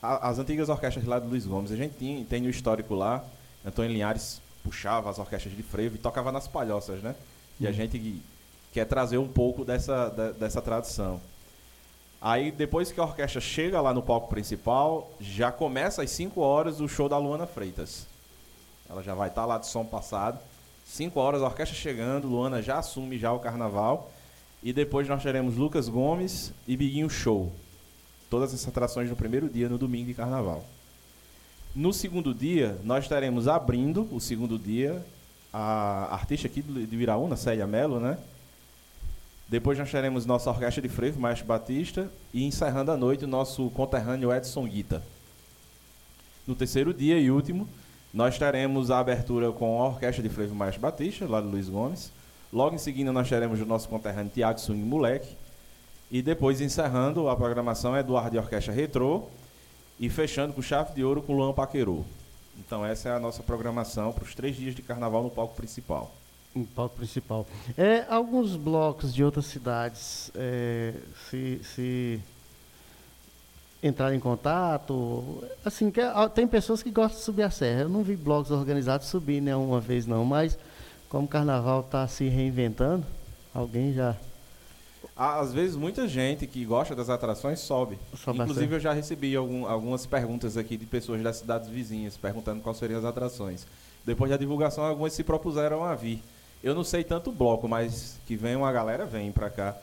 as 0.00 0.38
antigas 0.38 0.68
orquestras 0.68 1.04
lá 1.04 1.18
de 1.18 1.26
Luiz 1.26 1.44
Gomes. 1.46 1.72
A 1.72 1.76
gente 1.76 1.96
tinha, 1.98 2.24
tem 2.24 2.40
no 2.40 2.48
histórico 2.50 2.94
lá, 2.94 3.24
Antônio 3.64 3.90
Linhares 3.92 4.40
puxava 4.62 5.10
as 5.10 5.18
orquestras 5.18 5.56
de 5.56 5.62
frevo 5.62 5.96
e 5.96 5.98
tocava 5.98 6.30
nas 6.30 6.46
palhoças, 6.46 7.00
né? 7.02 7.14
E 7.58 7.66
a 7.66 7.72
gente 7.72 8.20
quer 8.72 8.84
trazer 8.84 9.18
um 9.18 9.26
pouco 9.28 9.64
dessa, 9.64 10.08
da- 10.10 10.30
dessa 10.32 10.60
tradição. 10.62 11.20
Aí, 12.28 12.50
depois 12.50 12.90
que 12.90 12.98
a 12.98 13.04
orquestra 13.04 13.40
chega 13.40 13.80
lá 13.80 13.94
no 13.94 14.02
palco 14.02 14.26
principal, 14.26 15.08
já 15.20 15.52
começa 15.52 16.02
às 16.02 16.10
5 16.10 16.40
horas 16.40 16.80
o 16.80 16.88
show 16.88 17.08
da 17.08 17.16
Luana 17.16 17.46
Freitas. 17.46 18.04
Ela 18.90 19.00
já 19.00 19.14
vai 19.14 19.28
estar 19.28 19.46
lá 19.46 19.58
de 19.58 19.68
som 19.68 19.84
passado. 19.84 20.36
5 20.86 21.20
horas, 21.20 21.40
a 21.40 21.44
orquestra 21.44 21.78
chegando, 21.78 22.26
Luana 22.26 22.60
já 22.60 22.80
assume 22.80 23.16
já 23.16 23.32
o 23.32 23.38
carnaval. 23.38 24.10
E 24.60 24.72
depois 24.72 25.06
nós 25.06 25.22
teremos 25.22 25.54
Lucas 25.54 25.88
Gomes 25.88 26.52
e 26.66 26.76
Biguinho 26.76 27.08
Show. 27.08 27.52
Todas 28.28 28.52
essas 28.52 28.66
atrações 28.66 29.08
no 29.08 29.14
primeiro 29.14 29.48
dia, 29.48 29.68
no 29.68 29.78
domingo 29.78 30.08
de 30.08 30.14
carnaval. 30.14 30.64
No 31.76 31.92
segundo 31.92 32.34
dia, 32.34 32.76
nós 32.82 33.06
teremos 33.06 33.46
abrindo 33.46 34.08
o 34.10 34.18
segundo 34.18 34.58
dia 34.58 35.00
a 35.52 36.12
artista 36.12 36.48
aqui 36.48 36.60
de 36.60 36.86
de 36.88 36.96
Iraúna, 36.96 37.36
Célia 37.36 37.68
Mello, 37.68 38.00
né? 38.00 38.18
Depois 39.48 39.78
nós 39.78 39.90
teremos 39.90 40.26
nossa 40.26 40.50
orquestra 40.50 40.82
de 40.82 40.88
frevo, 40.88 41.20
Maestro 41.20 41.46
Batista, 41.46 42.10
e 42.34 42.44
encerrando 42.44 42.90
a 42.90 42.96
noite 42.96 43.24
o 43.24 43.28
nosso 43.28 43.70
conterrâneo 43.70 44.32
Edson 44.32 44.66
Guita. 44.66 45.02
No 46.46 46.54
terceiro 46.54 46.92
dia 46.92 47.18
e 47.18 47.30
último, 47.30 47.68
nós 48.12 48.38
teremos 48.38 48.90
a 48.90 48.98
abertura 48.98 49.52
com 49.52 49.80
a 49.80 49.86
orquestra 49.86 50.22
de 50.22 50.28
frevo 50.28 50.54
Maestro 50.54 50.80
Batista, 50.80 51.26
lá 51.28 51.40
de 51.40 51.46
Luiz 51.46 51.68
Gomes. 51.68 52.10
Logo 52.52 52.74
em 52.74 52.78
seguida 52.78 53.12
nós 53.12 53.28
teremos 53.28 53.60
o 53.60 53.66
nosso 53.66 53.88
conterrâneo 53.88 54.32
Tiago 54.34 54.58
Swing 54.58 54.82
Moleque. 54.82 55.36
E 56.10 56.22
depois 56.22 56.60
encerrando 56.60 57.28
a 57.28 57.36
programação 57.36 57.96
Eduardo 57.96 58.30
de 58.30 58.38
Orquestra 58.38 58.72
Retrô 58.72 59.24
e 59.98 60.08
fechando 60.08 60.52
com 60.52 60.62
chave 60.62 60.94
de 60.94 61.04
ouro 61.04 61.22
com 61.22 61.34
Luan 61.34 61.52
Paquerô. 61.52 62.04
Então 62.58 62.84
essa 62.84 63.08
é 63.08 63.12
a 63.12 63.20
nossa 63.20 63.42
programação 63.42 64.12
para 64.12 64.24
os 64.24 64.34
três 64.34 64.56
dias 64.56 64.74
de 64.74 64.82
carnaval 64.82 65.22
no 65.22 65.30
palco 65.30 65.54
principal. 65.54 66.12
No 66.56 66.64
palco 66.64 66.96
principal. 66.96 67.46
É, 67.76 68.06
alguns 68.08 68.56
blocos 68.56 69.12
de 69.14 69.22
outras 69.22 69.44
cidades, 69.44 70.30
é, 70.34 70.94
se, 71.28 71.60
se 71.62 72.20
entrar 73.82 74.14
em 74.14 74.18
contato, 74.18 75.44
assim, 75.62 75.90
que, 75.90 76.00
ah, 76.00 76.28
tem 76.30 76.46
pessoas 76.46 76.82
que 76.82 76.90
gostam 76.90 77.18
de 77.18 77.24
subir 77.26 77.42
a 77.42 77.50
serra. 77.50 77.82
Eu 77.82 77.88
não 77.90 78.02
vi 78.02 78.16
blocos 78.16 78.50
organizados 78.50 79.06
subir 79.08 79.40
nenhuma 79.42 79.80
vez 79.80 80.06
não, 80.06 80.24
mas 80.24 80.58
como 81.10 81.26
o 81.26 81.28
carnaval 81.28 81.80
está 81.80 82.08
se 82.08 82.26
reinventando, 82.28 83.04
alguém 83.54 83.92
já 83.92 84.16
Às 85.14 85.52
vezes 85.52 85.76
muita 85.76 86.08
gente 86.08 86.46
que 86.46 86.64
gosta 86.64 86.94
das 86.94 87.08
atrações 87.10 87.60
sobe. 87.60 87.98
Sobe 88.16 88.38
Inclusive 88.40 88.74
eu 88.76 88.80
já 88.80 88.92
recebi 88.94 89.36
algum- 89.36 89.66
algumas 89.66 90.06
perguntas 90.06 90.56
aqui 90.56 90.76
de 90.76 90.86
pessoas 90.86 91.22
das 91.22 91.36
cidades 91.36 91.68
vizinhas 91.68 92.16
perguntando 92.16 92.62
quais 92.62 92.78
seriam 92.78 92.98
as 92.98 93.04
atrações. 93.04 93.66
Depois 94.06 94.30
da 94.30 94.36
divulgação, 94.38 94.84
algumas 94.84 95.12
se 95.12 95.22
propuseram 95.22 95.84
a 95.84 95.94
vir. 95.94 96.22
Eu 96.62 96.74
não 96.74 96.82
sei 96.84 97.04
tanto 97.04 97.30
o 97.30 97.32
bloco, 97.32 97.68
mas 97.68 98.18
que 98.26 98.34
vem 98.36 98.56
uma 98.56 98.72
galera, 98.72 99.04
vem 99.06 99.30
pra 99.32 99.48
cá. 99.50 99.76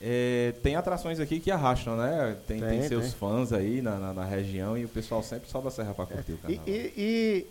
É, 0.00 0.54
tem 0.62 0.76
atrações 0.76 1.18
aqui 1.18 1.40
que 1.40 1.50
arrastam, 1.50 1.96
né? 1.96 2.36
Tem, 2.46 2.60
tem 2.60 2.68
Tem, 2.80 2.88
seus 2.88 3.04
tem. 3.06 3.12
fãs 3.12 3.52
aí 3.52 3.82
na, 3.82 3.96
na- 3.98 4.14
na 4.14 4.24
região 4.24 4.76
e 4.78 4.84
o 4.84 4.88
pessoal 4.88 5.22
sempre 5.22 5.48
sobe 5.50 5.68
a 5.68 5.70
serra 5.72 5.92
pra 5.92 6.06
curtir 6.06 6.32
o 6.32 6.34
E, 6.34 6.38
carnaval. 6.38 6.64
e, 6.68 6.92
e, 6.96 7.46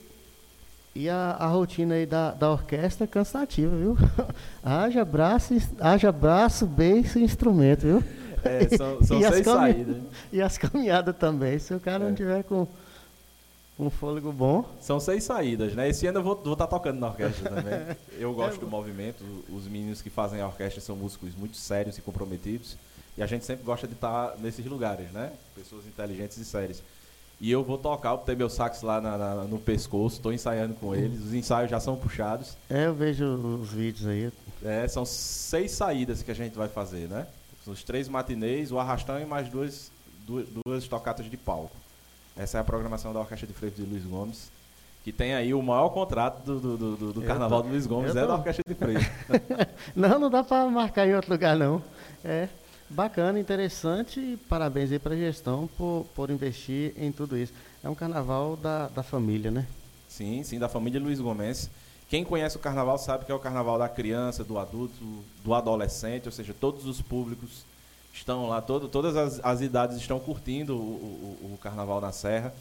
e 1.04 1.10
a, 1.10 1.32
a 1.39 1.48
rotina 1.48 1.96
aí 1.96 2.06
da, 2.06 2.32
da 2.32 2.50
orquestra 2.52 3.04
é 3.04 3.08
cansativa, 3.08 3.76
viu? 3.76 3.98
haja 4.63 5.04
braço, 5.04 5.54
haja 5.80 6.12
braço, 6.12 6.65
beijo 6.65 7.20
e 7.20 7.24
instrumento, 7.24 7.82
viu? 7.82 8.04
É, 8.46 8.78
são 8.78 9.04
são 9.04 9.20
E 9.22 9.28
seis 9.30 9.46
saídas. 9.46 9.98
E 10.32 10.41
as 10.41 10.58
caminhadas 10.58 11.15
também. 11.17 11.60
Se 11.60 11.74
o 11.74 11.80
cara 11.82 12.06
É. 12.06 12.08
não 12.08 12.15
tiver 12.15 12.43
com 12.43 12.65
um 13.80 13.90
fôlego 13.90 14.32
bom. 14.32 14.66
São 14.82 15.00
seis 15.00 15.24
saídas, 15.24 15.74
né? 15.76 15.88
Esse 15.90 16.08
ano 16.08 16.20
eu 16.20 16.24
vou 16.24 16.54
estar 16.54 16.68
tocando 16.68 17.00
na 17.00 17.08
orquestra 17.08 17.50
também. 17.50 17.96
Eu 18.20 18.34
gosto 18.34 18.60
do 18.60 18.68
movimento. 18.68 19.24
Os 19.50 19.68
meninos 19.68 20.02
que 20.02 20.10
fazem 20.10 20.42
a 20.42 20.48
orquestra 20.48 20.82
são 20.82 20.96
músicos 20.96 21.36
muito 21.36 21.56
sérios 21.58 21.98
e 21.98 22.02
comprometidos. 22.02 22.76
E 23.18 23.22
a 23.24 23.28
gente 23.28 23.46
sempre 23.46 23.63
gosta 23.63 23.88
de 23.88 23.94
estar 23.94 24.36
nesses 24.40 24.66
lugares, 24.66 25.12
né? 25.12 25.32
Pessoas 25.56 25.86
inteligentes 25.86 26.38
e 26.38 26.46
sérias. 26.46 26.82
E 27.40 27.52
eu 27.52 27.63
vou 27.63 27.78
tocar, 27.78 28.12
eu 28.12 28.18
botei 28.18 28.36
meu 28.36 28.50
sax 28.50 28.82
lá 28.82 29.00
na- 29.00 29.16
na- 29.18 29.36
no 29.44 29.60
pescoço, 29.60 30.16
estou 30.18 30.34
ensaiando 30.34 30.74
com 30.74 30.96
eles. 30.96 31.22
Os 31.24 31.34
ensaios 31.36 31.70
já 31.70 31.80
são 31.80 31.96
puxados. 31.96 32.58
É, 32.70 32.88
eu 32.88 32.96
vejo 32.96 33.26
os 33.26 33.70
vídeos 33.70 34.08
aí. 34.08 34.32
É, 34.63 34.88
são 34.88 35.06
seis 35.06 35.72
saídas 35.72 36.24
que 36.24 36.32
a 36.32 36.34
gente 36.34 36.58
vai 36.58 36.68
fazer, 36.68 37.08
né? 37.08 37.28
São 37.63 37.74
os 37.74 37.84
três 37.84 38.08
matinês, 38.10 38.72
o 38.72 38.80
arrastão 38.80 39.20
e 39.20 39.26
mais 39.26 39.48
duas, 39.50 39.92
duas, 40.26 40.48
duas 40.66 40.88
tocatas 40.88 41.30
de 41.30 41.38
palco. 41.38 41.76
Essa 42.38 42.58
é 42.58 42.62
a 42.62 42.63
programação 42.63 43.13
da 43.13 43.19
Orquestra 43.19 43.47
de 43.47 43.54
Frevo 43.54 43.76
de 43.76 43.84
Luiz 43.84 44.04
Gomes, 44.04 44.52
que 45.04 45.12
tem 45.12 45.34
aí 45.34 45.54
o 45.54 45.62
maior 45.62 45.89
contrato 45.89 46.43
do, 46.43 46.60
do, 46.60 46.78
do- 46.78 46.95
do- 46.97 47.13
do 47.13 47.21
Carnaval 47.23 47.62
tô- 47.62 47.67
de 47.67 47.71
Luiz 47.73 47.88
Gomes, 47.88 48.15
é 48.15 48.21
tô- 48.21 48.28
da 48.28 48.36
Orquestra 48.36 48.63
de 48.67 48.76
Frevo. 48.76 49.00
Não, 49.95 50.19
não 50.19 50.30
dá 50.30 50.43
para 50.43 50.69
marcar 50.69 51.08
em 51.08 51.15
outro 51.15 51.32
lugar, 51.32 51.56
não. 51.56 51.82
É 52.23 52.47
bacana, 52.89 53.39
interessante 53.39 54.19
e 54.19 54.38
parabéns 54.38 54.91
aí 54.91 55.00
para 55.00 55.13
a 55.13 55.17
gestão 55.17 55.67
por, 55.78 56.06
por 56.15 56.30
investir 56.30 56.93
em 56.97 57.12
tudo 57.12 57.38
isso. 57.38 57.54
É 57.84 57.89
um 57.89 57.95
carnaval 57.95 58.56
da, 58.58 58.88
da 58.89 59.04
família, 59.04 59.50
né? 59.52 59.65
sim, 60.08 60.41
sim, 60.43 60.58
da 60.60 60.67
família 60.69 61.00
Luiz 61.00 61.19
Gomes. 61.19 61.69
Quem 62.10 62.23
conhece 62.23 62.56
o 62.56 62.60
carnaval 62.60 62.97
sabe 62.97 63.26
que 63.26 63.32
é 63.32 63.36
o 63.36 63.39
carnaval 63.39 63.78
da 63.78 63.89
criança, 63.89 64.43
do 64.43 64.58
adulto, 64.58 64.93
do 65.43 65.54
adolescente, 65.54 66.26
ou 66.26 66.32
seja, 66.32 66.56
todos 66.58 66.86
os 66.86 67.02
públicos 67.02 67.65
estão 68.17 68.47
lá, 68.47 68.62
todo, 68.62 68.88
todas 68.88 69.15
as, 69.15 69.39
as 69.43 69.62
idades 69.62 69.97
estão 69.97 70.19
curtindo 70.19 70.75
o, 70.75 70.80
o- 70.80 71.51
o 71.53 71.58
carnaval 71.62 72.01
na 72.01 72.12
Serra. 72.12 72.53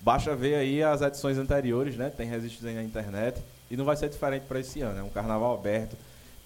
Basta 0.00 0.34
ver 0.34 0.56
aí 0.56 0.82
as 0.82 1.00
edições 1.00 1.38
anteriores, 1.38 1.96
né? 1.96 2.10
Tem 2.14 2.26
registros 2.28 2.64
aí 2.66 2.74
na 2.74 2.82
internet. 2.82 3.40
E 3.70 3.76
não 3.76 3.84
vai 3.84 3.96
ser 3.96 4.08
diferente 4.08 4.44
para 4.48 4.58
esse 4.60 4.80
ano. 4.80 4.98
É 4.98 5.02
um 5.02 5.08
carnaval 5.08 5.54
aberto. 5.54 5.96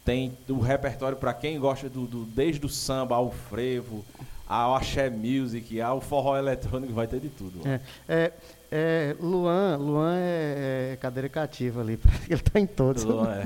Tem 0.05 0.37
o 0.49 0.61
repertório 0.61 1.17
para 1.17 1.33
quem 1.35 1.59
gosta 1.59 1.89
do, 1.89 2.07
do- 2.07 2.25
desde 2.27 2.65
o 2.65 2.69
samba 2.69 3.17
ao 3.17 3.31
frevo, 3.33 4.05
ao 4.47 4.75
axé 4.77 5.09
music, 5.11 5.81
ao 5.81 6.01
forró 6.01 6.37
eletrônico, 6.37 6.93
vai 6.93 7.07
ter 7.07 7.19
de 7.19 7.29
tudo. 7.31 7.67
É, 7.67 7.81
é, 8.09 8.33
é, 8.71 9.17
Luan, 9.19 9.77
Luan 9.79 10.15
é, 10.19 10.91
é 10.93 10.97
cadeira 11.01 11.29
cativa 11.29 11.81
ali, 11.81 11.99
ele 12.29 12.35
está 12.35 12.61
em 12.61 12.67
todos. 12.67 13.03
Tudo, 13.05 13.27
é. 13.29 13.43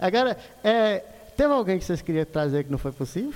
Agora, 0.00 0.36
é, 0.64 1.04
teve 1.36 1.52
alguém 1.52 1.78
que 1.78 1.84
vocês 1.84 2.02
queriam 2.02 2.24
trazer 2.24 2.64
que 2.64 2.70
não 2.72 2.78
foi 2.78 2.90
possível? 2.90 3.32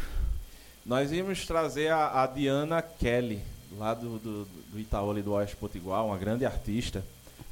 Nós 0.87 1.11
íamos 1.11 1.45
trazer 1.47 1.89
a, 1.91 2.23
a 2.23 2.27
Diana 2.27 2.81
Kelly, 2.81 3.41
lá 3.77 3.93
do, 3.93 4.19
do, 4.19 4.45
do 4.73 4.79
Itaú 4.79 5.11
ali 5.11 5.21
do 5.23 5.33
Oeste 5.33 5.57
Potiguar, 5.57 6.05
uma 6.05 6.17
grande 6.17 6.47
artista, 6.47 7.03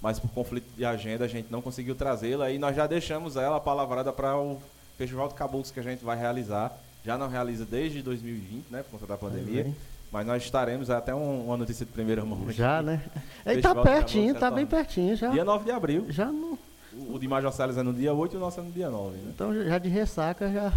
mas 0.00 0.18
por 0.20 0.30
conflito 0.30 0.66
de 0.76 0.84
agenda 0.84 1.24
a 1.24 1.28
gente 1.28 1.48
não 1.50 1.60
conseguiu 1.60 1.94
trazê-la 1.94 2.50
e 2.50 2.58
nós 2.58 2.76
já 2.76 2.86
deixamos 2.86 3.36
ela 3.36 3.58
palavrada 3.58 4.12
para 4.12 4.36
o 4.38 4.60
Festival 4.96 5.28
de 5.28 5.34
Caboclos 5.34 5.70
que 5.72 5.80
a 5.80 5.82
gente 5.82 6.04
vai 6.04 6.16
realizar. 6.16 6.72
Já 7.04 7.18
não 7.18 7.28
realiza 7.28 7.64
desde 7.66 8.00
2020, 8.02 8.66
né, 8.70 8.82
por 8.84 8.92
conta 8.92 9.06
da 9.06 9.18
pandemia, 9.18 9.66
mas 10.12 10.26
nós 10.26 10.42
estaremos 10.42 10.88
é 10.88 10.94
até 10.94 11.12
um- 11.14 11.46
uma 11.46 11.56
notícia 11.56 11.84
de 11.84 11.90
primeira 11.92 12.24
mão. 12.24 12.40
aqui. 12.44 12.52
Já, 12.52 12.80
né? 12.80 13.02
Ele 13.44 13.60
tá 13.60 13.74
de 13.74 13.82
pertinho, 13.82 14.32
Caboclos 14.34 14.40
tá 14.40 14.50
bem 14.52 14.64
pertinho 14.66 15.16
já. 15.16 15.28
Dia 15.30 15.44
9 15.44 15.64
de 15.64 15.70
abril. 15.72 16.06
Já 16.08 16.26
não. 16.26 16.56
O, 16.92 17.14
o 17.14 17.18
de 17.18 17.26
Major 17.26 17.52
Salles 17.52 17.76
é 17.76 17.82
no 17.82 17.92
dia 17.92 18.14
8 18.14 18.34
e 18.34 18.36
o 18.36 18.40
nosso 18.40 18.60
é 18.60 18.62
no 18.62 18.70
dia 18.70 18.88
9, 18.88 19.16
né? 19.16 19.32
Então 19.34 19.52
já 19.64 19.76
de 19.78 19.88
ressaca 19.88 20.50
já. 20.52 20.72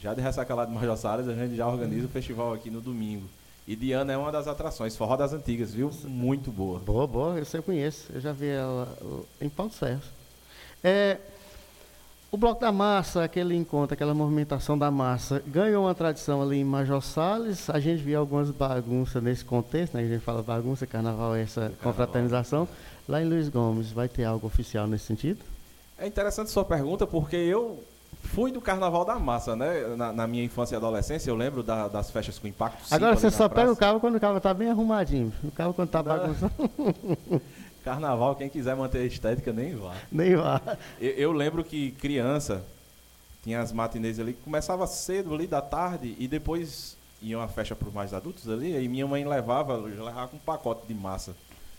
Já 0.00 0.14
de 0.14 0.20
ressaca 0.22 0.54
lá 0.54 0.64
de 0.64 0.72
Major 0.72 0.96
Salles, 0.96 1.28
a 1.28 1.34
gente 1.34 1.54
já 1.54 1.68
organiza 1.68 2.06
o 2.06 2.08
festival 2.08 2.54
aqui 2.54 2.70
no 2.70 2.80
domingo. 2.80 3.28
E 3.68 3.76
Diana 3.76 4.12
é 4.12 4.16
uma 4.16 4.32
das 4.32 4.48
atrações, 4.48 4.96
forró 4.96 5.14
das 5.16 5.32
antigas, 5.32 5.74
viu? 5.74 5.90
Muito 6.04 6.50
boa. 6.50 6.78
Boa, 6.78 7.06
boa, 7.06 7.38
eu 7.38 7.44
sei, 7.44 7.60
conheço. 7.60 8.10
Eu 8.12 8.20
já 8.20 8.32
vi 8.32 8.48
ela 8.48 8.88
em 9.40 9.48
Paulo 9.48 9.70
Ferros. 9.70 10.06
É, 10.82 11.18
o 12.32 12.36
Bloco 12.36 12.60
da 12.60 12.72
Massa, 12.72 13.24
aquele 13.24 13.54
encontro, 13.54 13.92
aquela 13.92 14.14
movimentação 14.14 14.78
da 14.78 14.90
massa, 14.90 15.42
ganhou 15.46 15.84
uma 15.84 15.94
tradição 15.94 16.40
ali 16.40 16.58
em 16.58 16.64
Major 16.64 17.02
Salles. 17.02 17.68
A 17.68 17.78
gente 17.78 18.02
viu 18.02 18.18
algumas 18.18 18.50
bagunças 18.50 19.22
nesse 19.22 19.44
contexto, 19.44 19.94
né? 19.94 20.04
A 20.04 20.06
gente 20.06 20.22
fala 20.22 20.42
bagunça, 20.42 20.86
carnaval, 20.86 21.34
essa 21.34 21.72
confraternização. 21.82 22.66
Lá 23.06 23.20
em 23.20 23.28
Luiz 23.28 23.48
Gomes, 23.48 23.92
vai 23.92 24.08
ter 24.08 24.24
algo 24.24 24.46
oficial 24.46 24.86
nesse 24.86 25.04
sentido? 25.04 25.40
É 25.98 26.06
interessante 26.06 26.50
sua 26.50 26.64
pergunta, 26.64 27.06
porque 27.06 27.36
eu 27.36 27.84
Fui 28.22 28.52
do 28.52 28.60
Carnaval 28.60 29.04
da 29.04 29.18
Massa, 29.18 29.56
né? 29.56 29.94
Na, 29.96 30.12
na 30.12 30.26
minha 30.26 30.44
infância 30.44 30.74
e 30.74 30.76
adolescência, 30.76 31.30
eu 31.30 31.34
lembro 31.36 31.62
da- 31.62 31.88
das 31.88 32.10
festas 32.10 32.38
com 32.38 32.46
impacto. 32.46 32.82
Agora 32.90 33.16
você 33.16 33.30
só 33.30 33.48
pega 33.48 33.72
o 33.72 33.76
carro 33.76 33.98
quando 33.98 34.16
o 34.16 34.20
carro 34.20 34.40
tá 34.40 34.54
bem 34.54 34.70
arrumadinho. 34.70 35.32
O 35.42 35.50
carro 35.50 35.74
quando 35.74 35.88
tá 35.88 36.02
bagunçado, 36.02 36.52
Carnaval, 37.82 38.36
quem 38.36 38.48
quiser 38.48 38.76
manter 38.76 38.98
a 38.98 39.04
estética, 39.04 39.52
nem 39.52 39.74
vá. 39.74 39.94
nem 40.12 40.36
vá. 40.36 40.60
Eu, 41.00 41.10
eu 41.12 41.32
lembro 41.32 41.64
que 41.64 41.92
criança 41.92 42.62
tinha 43.42 43.60
as 43.60 43.72
matinês 43.72 44.20
ali 44.20 44.34
começava 44.34 44.86
cedo 44.86 45.34
ali 45.34 45.46
da 45.46 45.62
tarde 45.62 46.14
e 46.18 46.28
depois 46.28 46.94
ia 47.22 47.38
uma 47.38 47.48
festa 47.48 47.74
para 47.74 47.88
os 47.88 47.94
mais 47.94 48.12
adultos 48.12 48.48
ali 48.50 48.76
e 48.76 48.86
minha 48.88 49.06
mãe 49.06 49.26
levava, 49.26 49.72
eu 49.74 50.04
levava 50.04 50.28
com 50.28 50.36
um 50.36 50.40
pacote 50.40 50.86
de 50.86 50.92
massa 50.94 51.34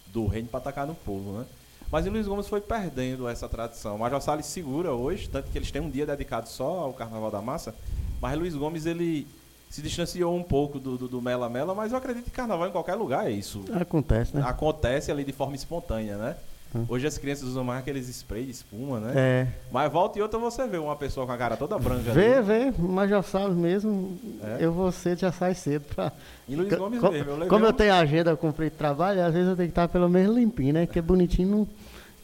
do 0.07 0.25
reino 0.25 0.47
para 0.47 0.59
tacar 0.59 0.87
no 0.87 0.95
povo, 0.95 1.37
né? 1.39 1.45
Mas 1.91 2.07
o 2.07 2.09
Luiz 2.09 2.25
Gomes 2.25 2.47
foi 2.47 2.61
perdendo 2.61 3.27
essa 3.27 3.49
tradição. 3.49 3.95
O 3.95 3.99
Major 3.99 4.21
Salles 4.21 4.45
segura 4.45 4.93
hoje, 4.93 5.27
tanto 5.27 5.51
que 5.51 5.57
eles 5.57 5.69
têm 5.69 5.81
um 5.81 5.89
dia 5.89 6.05
dedicado 6.05 6.47
só 6.47 6.79
ao 6.79 6.93
Carnaval 6.93 7.29
da 7.29 7.41
Massa, 7.41 7.75
mas 8.21 8.37
Luiz 8.37 8.55
Gomes 8.55 8.85
ele 8.85 9.27
se 9.69 9.81
distanciou 9.81 10.35
um 10.35 10.43
pouco 10.43 10.79
do, 10.79 10.97
do, 10.97 11.07
do 11.07 11.21
Mela 11.21 11.49
Mela, 11.49 11.73
mas 11.73 11.91
eu 11.91 11.97
acredito 11.97 12.25
que 12.25 12.31
carnaval 12.31 12.67
em 12.67 12.71
qualquer 12.71 12.95
lugar 12.95 13.27
é 13.27 13.31
isso 13.31 13.63
Acontece, 13.73 14.35
né? 14.35 14.43
acontece 14.45 15.09
ali 15.09 15.23
de 15.23 15.31
forma 15.31 15.55
espontânea, 15.55 16.17
né? 16.17 16.35
Hum. 16.73 16.85
Hoje 16.87 17.05
as 17.05 17.17
crianças 17.17 17.43
usam 17.49 17.63
mais 17.65 17.79
aqueles 17.81 18.07
spray 18.07 18.45
de 18.45 18.51
espuma, 18.51 18.99
né? 18.99 19.11
É. 19.15 19.47
Mas 19.71 19.91
volta 19.91 20.17
e 20.17 20.21
outra 20.21 20.39
você 20.39 20.65
vê 20.67 20.77
uma 20.77 20.95
pessoa 20.95 21.25
com 21.25 21.31
a 21.33 21.37
cara 21.37 21.57
toda 21.57 21.77
branca 21.77 22.11
Vê, 22.13 22.35
ali. 22.35 22.43
vê, 22.45 22.73
mas 22.79 23.09
já 23.09 23.21
sabe 23.21 23.53
mesmo, 23.55 24.17
É. 24.41 24.57
eu 24.61 24.71
vou 24.71 24.89
cedo, 24.91 25.19
já 25.19 25.31
sai 25.33 25.53
cedo 25.53 25.83
pra. 25.93 26.11
E 26.47 26.55
Luiz 26.55 26.73
Gomes 26.73 26.99
Co- 27.01 27.11
mesmo. 27.11 27.31
Eu 27.31 27.47
Como 27.47 27.65
eu 27.65 27.69
um- 27.71 27.73
tenho 27.73 27.93
agenda, 27.93 28.31
eu 28.31 28.37
cumpri 28.37 28.69
trabalho, 28.69 29.21
às 29.25 29.33
vezes 29.33 29.49
eu 29.49 29.55
tenho 29.57 29.67
que 29.67 29.71
estar 29.73 29.89
pelo 29.89 30.07
menos 30.07 30.33
limpinho, 30.35 30.73
né? 30.73 30.85
Porque 30.85 31.01
bonitinho 31.01 31.49
não. 31.49 31.67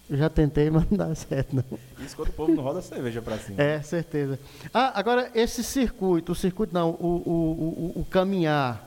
Eu 0.09 0.15
já 0.15 0.29
tentei, 0.29 0.69
mas 0.71 0.89
não 0.89 0.97
dá 0.97 1.13
certo, 1.13 1.53
não. 1.53 1.63
Isso 1.99 2.15
quando 2.15 2.29
o 2.29 2.31
povo 2.31 2.55
não 2.55 2.63
roda 2.63 2.81
cerveja 2.81 3.21
pra 3.21 3.37
cima. 3.37 3.61
É, 3.61 3.81
certeza. 3.81 4.39
Ah, 4.73 4.97
agora 4.97 5.29
esse 5.35 5.61
circuito, 5.61 6.31
o 6.31 6.35
circuito 6.35 6.73
não, 6.73 6.91
o, 6.91 7.05
o, 7.25 7.93
o, 7.97 8.01
o 8.01 8.05
caminhar 8.09 8.81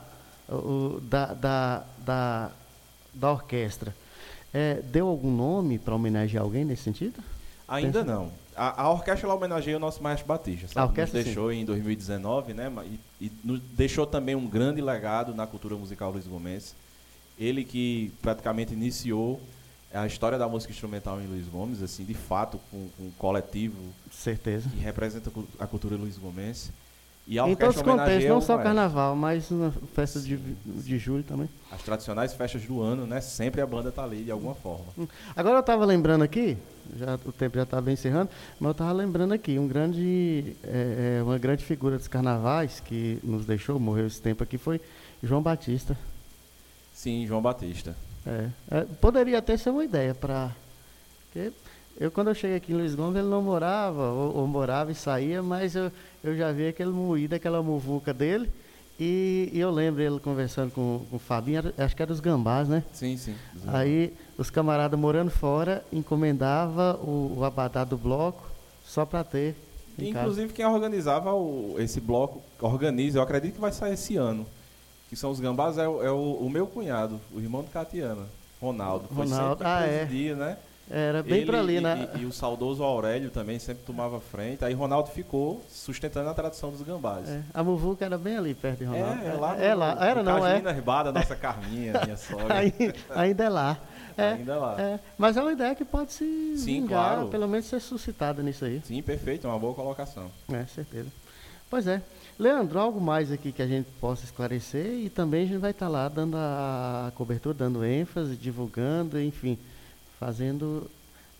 o- 0.49 0.99
da, 1.03 1.27
da, 1.35 1.83
da, 2.03 2.51
da 3.13 3.31
orquestra, 3.31 3.93
é, 4.53 4.75
deu 4.81 5.07
algum 5.07 5.31
nome 5.31 5.79
para 5.79 5.95
homenagear 5.95 6.43
alguém 6.43 6.65
nesse 6.65 6.83
sentido? 6.83 7.23
Ainda 7.67 8.03
não. 8.03 8.31
A, 8.55 8.83
a 8.83 8.91
orquestra 8.91 9.25
ela 9.27 9.35
homenageia 9.35 9.77
o 9.77 9.79
nosso 9.79 10.03
maestro 10.03 10.27
Batista. 10.27 10.67
Sabe? 10.67 10.79
A 10.79 10.85
orquestra, 10.85 11.19
nos 11.19 11.25
deixou 11.25 11.53
em 11.53 11.63
2019, 11.63 12.53
né? 12.53 12.71
E, 13.19 13.25
e 13.25 13.31
nos 13.43 13.61
deixou 13.61 14.05
também 14.05 14.35
um 14.35 14.45
grande 14.45 14.81
legado 14.81 15.33
na 15.33 15.47
cultura 15.47 15.75
musical 15.75 16.11
Luiz 16.11 16.27
Gomes. 16.27 16.75
Ele 17.39 17.63
que 17.63 18.11
praticamente 18.21 18.73
iniciou 18.73 19.41
a 19.93 20.05
história 20.05 20.37
da 20.37 20.47
música 20.47 20.71
instrumental 20.71 21.19
em 21.21 21.27
Luiz 21.27 21.47
Gomes, 21.47 21.81
assim, 21.81 22.03
de 22.03 22.13
fato, 22.13 22.59
com, 22.69 22.87
com 22.97 23.03
um 23.03 23.11
coletivo 23.17 23.77
Certeza. 24.11 24.69
que 24.69 24.79
representa 24.79 25.31
a 25.59 25.67
cultura 25.67 25.95
Luiz 25.95 26.17
Gomes. 26.17 26.71
E 27.27 27.39
a 27.39 27.47
Em 27.47 27.55
todos 27.55 27.77
os 27.77 27.81
contextos, 27.81 28.01
homenageia 28.01 28.29
não 28.29 28.37
o 28.39 28.41
só 28.41 28.55
maestro. 28.55 28.75
carnaval, 28.75 29.15
mas 29.15 29.49
na 29.51 29.71
festa 29.93 30.19
de, 30.19 30.37
de 30.37 30.97
julho 30.97 31.23
também. 31.23 31.47
As 31.71 31.81
tradicionais 31.81 32.33
festas 32.33 32.63
do 32.63 32.81
ano, 32.81 33.05
né? 33.05 33.21
Sempre 33.21 33.61
a 33.61 33.65
banda 33.67 33.91
tá 33.91 34.03
ali 34.03 34.23
de 34.23 34.31
alguma 34.31 34.55
forma. 34.55 34.85
Agora 35.35 35.55
eu 35.57 35.59
estava 35.61 35.85
lembrando 35.85 36.23
aqui, 36.23 36.57
já, 36.97 37.19
o 37.23 37.31
tempo 37.31 37.57
já 37.57 37.63
está 37.63 37.79
bem 37.79 37.93
encerrando, 37.93 38.29
mas 38.59 38.67
eu 38.67 38.71
estava 38.71 38.91
lembrando 38.91 39.33
aqui, 39.33 39.57
um 39.59 39.67
grande, 39.67 40.55
é, 40.63 41.19
é, 41.19 41.23
uma 41.23 41.37
grande 41.37 41.63
figura 41.63 41.97
dos 41.97 42.07
carnavais 42.07 42.79
que 42.79 43.19
nos 43.23 43.45
deixou, 43.45 43.79
morreu 43.79 44.07
esse 44.07 44.21
tempo 44.21 44.43
aqui, 44.43 44.57
foi 44.57 44.81
João 45.23 45.41
Batista. 45.41 45.97
Sim, 46.93 47.25
João 47.27 47.41
Batista. 47.41 47.95
É, 48.25 48.49
é, 48.69 48.81
poderia 48.99 49.37
até 49.37 49.55
ser 49.57 49.69
uma 49.69 49.83
ideia 49.83 50.13
para. 50.13 50.51
Eu, 52.01 52.09
quando 52.09 52.29
eu 52.29 52.33
cheguei 52.33 52.57
aqui 52.57 52.71
em 52.73 52.75
Luiz 52.75 52.95
Gomes, 52.95 53.15
ele 53.19 53.27
não 53.27 53.43
morava, 53.43 54.09
ou, 54.09 54.37
ou 54.37 54.47
morava 54.47 54.91
e 54.91 54.95
saía, 54.95 55.43
mas 55.43 55.75
eu, 55.75 55.91
eu 56.23 56.35
já 56.35 56.51
vi 56.51 56.67
aquele 56.67 56.89
moído, 56.89 57.35
aquela 57.35 57.61
muvuca 57.61 58.11
dele. 58.11 58.49
E, 58.99 59.51
e 59.53 59.59
eu 59.59 59.69
lembro 59.69 60.01
ele 60.01 60.19
conversando 60.19 60.71
com, 60.71 61.05
com 61.11 61.15
o 61.17 61.19
Fabinho, 61.19 61.59
era- 61.59 61.73
acho 61.77 61.95
que 61.95 62.01
era 62.01 62.11
os 62.11 62.19
gambás, 62.19 62.67
né? 62.67 62.83
Sim, 62.91 63.15
sim. 63.17 63.35
Aí 63.67 64.13
os 64.35 64.49
camaradas 64.49 64.99
morando 64.99 65.29
fora 65.29 65.85
encomendava 65.93 66.95
o, 67.03 67.35
o 67.37 67.45
abadá 67.45 67.83
do 67.83 67.97
bloco 67.97 68.49
só 68.83 69.05
para 69.05 69.23
ter 69.23 69.55
em 69.99 70.11
casa. 70.11 70.25
Inclusive 70.25 70.53
quem 70.53 70.65
organizava 70.65 71.31
o- 71.35 71.75
esse 71.77 72.01
bloco, 72.01 72.41
organiza, 72.59 73.19
eu 73.19 73.21
acredito 73.21 73.53
que 73.55 73.61
vai 73.61 73.71
sair 73.71 73.93
esse 73.93 74.15
ano. 74.17 74.43
Que 75.07 75.15
são 75.15 75.29
os 75.29 75.39
gambás, 75.39 75.77
é, 75.77 75.87
o, 75.87 76.01
é 76.03 76.09
o- 76.11 76.37
o 76.41 76.49
meu 76.49 76.65
cunhado, 76.65 77.21
o 77.31 77.39
irmão 77.39 77.61
de 77.61 77.69
Catiana, 77.69 78.25
Ronaldo. 78.59 79.07
Foi 79.13 79.25
Ronaldo, 79.27 79.63
ah, 79.63 79.83
que 79.83 79.89
é. 79.89 79.99
presidia, 80.05 80.35
né? 80.35 80.57
Era 80.93 81.23
bem 81.23 81.45
para 81.45 81.59
ali, 81.59 81.77
e, 81.77 81.81
né? 81.81 82.09
E, 82.15 82.19
e 82.21 82.25
o 82.25 82.33
saudoso 82.33 82.83
Aurélio 82.83 83.29
também 83.31 83.57
sempre 83.59 83.83
tomava 83.85 84.19
frente. 84.19 84.65
Aí 84.65 84.73
Ronaldo 84.73 85.09
ficou 85.09 85.63
sustentando 85.69 86.27
a 86.29 86.33
tradição 86.33 86.69
dos 86.69 86.81
gambás. 86.81 87.29
É, 87.29 87.41
a 87.53 87.63
muvuca 87.63 88.03
era 88.03 88.17
bem 88.17 88.35
ali 88.37 88.53
perto 88.53 88.79
de 88.79 88.83
Ronaldo. 88.85 89.21
É, 89.23 89.27
é 89.27 89.33
lá, 89.33 89.57
é 89.57 89.73
no- 89.73 89.79
lá. 89.79 89.97
Era 90.05 90.21
no 90.23 90.29
não, 90.31 90.45
é. 90.45 90.71
Ribada, 90.73 91.11
nossa 91.13 91.33
Carminha, 91.35 91.93
minha 92.03 92.17
sogra. 92.17 92.55
Ai- 92.55 92.73
ainda 93.11 93.43
é 93.45 93.49
lá. 93.49 93.77
É, 94.17 94.33
Ainda 94.33 94.57
lá. 94.57 94.75
é, 94.79 94.99
mas 95.17 95.37
é 95.37 95.41
uma 95.41 95.53
ideia 95.53 95.73
que 95.73 95.85
pode 95.85 96.11
se 96.11 96.25
Sim, 96.57 96.81
vingar, 96.81 97.13
claro. 97.15 97.27
pelo 97.29 97.47
menos 97.47 97.65
ser 97.67 97.79
suscitada 97.79 98.43
nisso 98.43 98.65
aí. 98.65 98.81
Sim, 98.83 99.01
perfeito, 99.01 99.47
é 99.47 99.49
uma 99.49 99.57
boa 99.57 99.73
colocação. 99.73 100.29
É, 100.51 100.65
certeza. 100.65 101.07
Pois 101.69 101.87
é. 101.87 102.01
Leandro, 102.37 102.77
algo 102.77 102.99
mais 102.99 103.31
aqui 103.31 103.53
que 103.53 103.61
a 103.61 103.67
gente 103.67 103.89
possa 104.01 104.25
esclarecer 104.25 104.85
e 104.85 105.09
também 105.09 105.43
a 105.43 105.47
gente 105.47 105.57
vai 105.59 105.71
estar 105.71 105.87
lá 105.87 106.09
dando 106.09 106.35
a 106.35 107.09
cobertura, 107.15 107.55
dando 107.55 107.85
ênfase, 107.85 108.35
divulgando, 108.35 109.19
enfim, 109.19 109.57
fazendo 110.21 110.87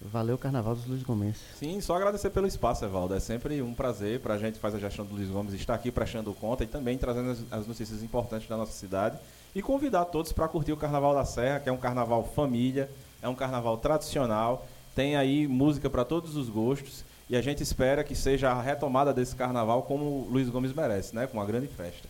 valer 0.02 0.34
o 0.34 0.40
Carnaval 0.40 0.74
dos 0.74 0.88
Luiz 0.88 1.04
Gomes. 1.04 1.38
Sim, 1.60 1.80
só 1.82 1.96
agradecer 1.96 2.32
pelo 2.32 2.48
espaço, 2.48 2.84
Evaldo. 2.84 3.14
É 3.14 3.20
sempre 3.20 3.62
um 3.62 3.76
prazer 3.76 4.20
para 4.20 4.34
a 4.34 4.38
gente 4.40 4.56
que 4.56 4.60
faz 4.60 4.74
a 4.74 4.80
gestão 4.80 5.06
do 5.06 5.14
Luiz 5.14 5.30
Gomes 5.30 5.54
estar 5.54 5.76
aqui 5.76 5.92
prestando 5.92 6.34
conta 6.34 6.64
e 6.64 6.68
também 6.68 6.98
trazendo 6.98 7.30
as, 7.30 7.40
as 7.52 7.68
notícias 7.68 8.02
importantes 8.02 8.50
da 8.50 8.58
nossa 8.58 8.72
cidade. 8.72 9.20
E 9.54 9.62
convidar 9.62 10.06
todos 10.06 10.32
para 10.32 10.48
curtir 10.48 10.72
o 10.72 10.78
Carnaval 10.78 11.14
da 11.14 11.24
Serra, 11.26 11.60
que 11.60 11.70
é 11.70 11.72
um 11.72 11.78
carnaval 11.78 12.24
família, 12.36 12.90
é 13.22 13.30
um 13.30 13.36
carnaval 13.36 13.78
tradicional, 13.78 14.66
tem 14.96 15.16
aí 15.16 15.48
música 15.48 15.88
para 15.88 16.04
todos 16.04 16.36
os 16.36 16.50
gostos. 16.50 17.06
E 17.30 17.36
a 17.38 17.42
gente 17.42 17.62
espera 17.62 18.04
que 18.04 18.16
seja 18.16 18.50
a 18.50 18.62
retomada 18.62 19.14
desse 19.14 19.36
carnaval 19.36 19.84
como 19.84 20.04
o 20.04 20.28
Luiz 20.30 20.50
Gomes 20.50 20.74
merece, 20.74 21.16
né? 21.16 21.28
Com 21.28 21.38
uma 21.38 21.46
grande 21.46 21.68
festa. 21.68 22.10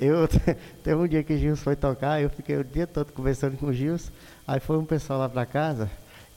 Eu 0.00 0.26
teve 0.82 0.96
um 0.96 1.06
dia 1.06 1.22
que 1.22 1.34
o 1.34 1.38
Gilson 1.38 1.62
foi 1.62 1.76
tocar, 1.76 2.20
eu 2.20 2.30
fiquei 2.30 2.56
o 2.56 2.64
dia 2.64 2.86
todo 2.86 3.12
conversando 3.12 3.56
com 3.56 3.66
o 3.66 3.72
Gilson, 3.72 4.10
aí 4.46 4.58
foi 4.58 4.76
um 4.76 4.84
pessoal 4.84 5.20
lá 5.20 5.28
para 5.28 5.46
casa, 5.46 5.88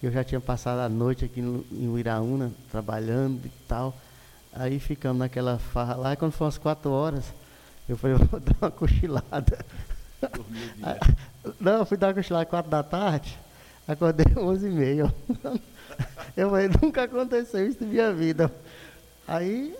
eu 0.06 0.12
já 0.12 0.24
tinha 0.24 0.40
passado 0.40 0.80
a 0.80 0.90
noite 0.90 1.26
aqui 1.26 1.42
no, 1.42 1.66
em 1.72 1.88
Uiraúna, 1.90 2.52
trabalhando 2.72 3.46
e 3.46 3.52
tal. 3.68 3.96
Aí 4.54 4.80
ficamos 4.80 5.20
naquela 5.20 5.60
farra 5.60 5.96
lá, 5.96 6.14
e 6.14 6.16
quando 6.18 6.32
foram 6.32 6.50
as 6.50 6.58
quatro 6.58 6.90
horas, 6.92 7.26
eu 7.88 7.98
falei, 7.98 8.16
vou 8.26 8.40
dar 8.40 8.56
uma 8.62 8.72
cochilada. 8.72 9.66
Não, 11.60 11.86
fui 11.86 11.98
dar 11.98 12.08
uma 12.08 12.14
cochilada 12.14 12.44
às 12.44 12.50
quatro 12.50 12.72
da 12.72 12.84
tarde, 12.84 13.38
acordei 13.88 14.26
às 14.32 14.38
onze 14.38 14.68
e 14.68 14.72
meia. 14.72 15.14
Eu 16.38 16.50
falei, 16.50 16.70
nunca 16.82 17.04
aconteceu 17.04 17.68
isso 17.68 17.84
na 17.84 17.88
minha 17.88 18.14
vida. 18.14 18.50
Aí 19.28 19.76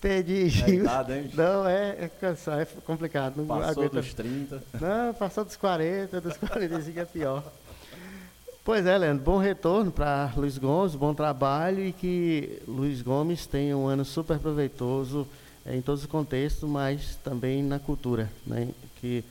perdi 0.00 0.62
É 0.64 0.70
idade, 0.70 1.12
hein? 1.12 1.30
Não, 1.34 1.66
é, 1.66 1.90
é 1.90 2.10
é 2.30 2.64
complicado. 2.86 3.36
Não 3.38 3.46
Passou 3.46 3.70
aguenta. 3.70 4.00
dos 4.00 4.14
30. 4.14 4.62
Não, 4.80 5.14
passou 5.14 5.44
dos 5.44 5.56
40, 5.56 6.20
dos 6.20 6.36
45 6.36 6.98
é 7.00 7.04
pior. 7.04 7.44
Pois 8.64 8.86
é, 8.86 8.96
Leandro, 8.96 9.22
bom 9.22 9.36
retorno 9.36 9.92
para 9.92 10.32
Luiz 10.34 10.56
Gomes, 10.56 10.94
bom 10.94 11.12
trabalho 11.12 11.84
e 11.84 11.92
que 11.92 12.62
Luiz 12.66 13.02
Gomes 13.02 13.44
tenha 13.44 13.76
um 13.76 13.86
ano 13.86 14.06
super 14.06 14.38
proveitoso 14.38 15.28
eh, 15.66 15.76
em 15.76 15.82
todos 15.82 16.00
os 16.00 16.06
contextos, 16.06 16.66
mas 16.66 17.16
também 17.16 17.62
na 17.62 17.78
cultura, 17.78 18.30
né? 18.46 18.70
Que 19.02 19.22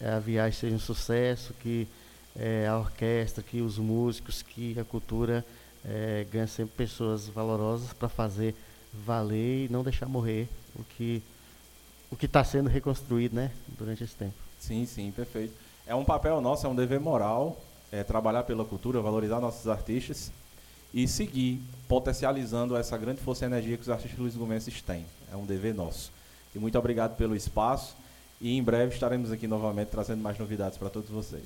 eh, 0.00 0.10
a 0.10 0.18
viagem 0.18 0.58
seja 0.58 0.74
um 0.74 0.80
sucesso, 0.80 1.54
que 1.60 1.86
eh, 2.34 2.66
a 2.68 2.76
orquestra, 2.76 3.40
que 3.40 3.60
os 3.60 3.78
músicos, 3.78 4.42
que 4.42 4.76
a 4.76 4.82
cultura 4.84 5.46
eh, 5.84 6.26
ganhe 6.32 6.48
sempre 6.48 6.74
pessoas 6.78 7.28
valorosas 7.28 7.92
para 7.92 8.08
fazer 8.08 8.52
valer 8.92 9.66
e 9.66 9.68
não 9.70 9.84
deixar 9.84 10.06
morrer 10.06 10.48
o 10.74 10.82
que 10.82 11.22
o 12.10 12.16
que 12.16 12.26
está 12.26 12.42
sendo 12.42 12.68
reconstruído, 12.68 13.36
né, 13.36 13.52
durante 13.78 14.02
esse 14.02 14.16
tempo. 14.16 14.34
Sim, 14.58 14.84
sim, 14.86 15.12
perfeito. 15.12 15.54
É 15.86 15.94
um 15.94 16.04
papel 16.04 16.40
nosso, 16.40 16.66
é 16.66 16.68
um 16.68 16.74
dever 16.74 16.98
moral, 16.98 17.58
é 17.92 18.02
trabalhar 18.02 18.44
pela 18.44 18.64
cultura, 18.64 19.00
valorizar 19.00 19.38
nossos 19.38 19.68
artistas 19.68 20.32
e 20.94 21.06
seguir 21.06 21.60
potencializando 21.86 22.74
essa 22.76 22.96
grande 22.96 23.20
força 23.20 23.44
e 23.44 23.48
energia 23.48 23.76
que 23.76 23.82
os 23.82 23.90
artistas 23.90 24.18
Luiz 24.18 24.34
Gomes 24.34 24.64
têm. 24.82 25.04
É 25.30 25.36
um 25.36 25.44
dever 25.44 25.74
nosso. 25.74 26.10
E 26.54 26.58
muito 26.58 26.78
obrigado 26.78 27.16
pelo 27.16 27.36
espaço 27.36 27.94
e 28.40 28.56
em 28.56 28.62
breve 28.62 28.94
estaremos 28.94 29.30
aqui 29.30 29.46
novamente 29.46 29.88
trazendo 29.88 30.22
mais 30.22 30.38
novidades 30.38 30.78
para 30.78 30.88
todos 30.88 31.10
vocês. 31.10 31.44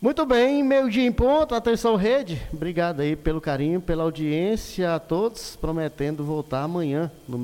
Muito 0.00 0.26
bem, 0.26 0.62
meio 0.62 0.90
dia 0.90 1.06
em 1.06 1.10
ponto, 1.10 1.54
atenção 1.54 1.96
rede. 1.96 2.40
Obrigado 2.52 3.00
aí 3.00 3.16
pelo 3.16 3.40
carinho, 3.40 3.80
pela 3.80 4.04
audiência 4.04 4.94
a 4.94 5.00
todos, 5.00 5.56
prometendo 5.56 6.22
voltar 6.22 6.62
amanhã 6.62 7.10
no 7.26 7.34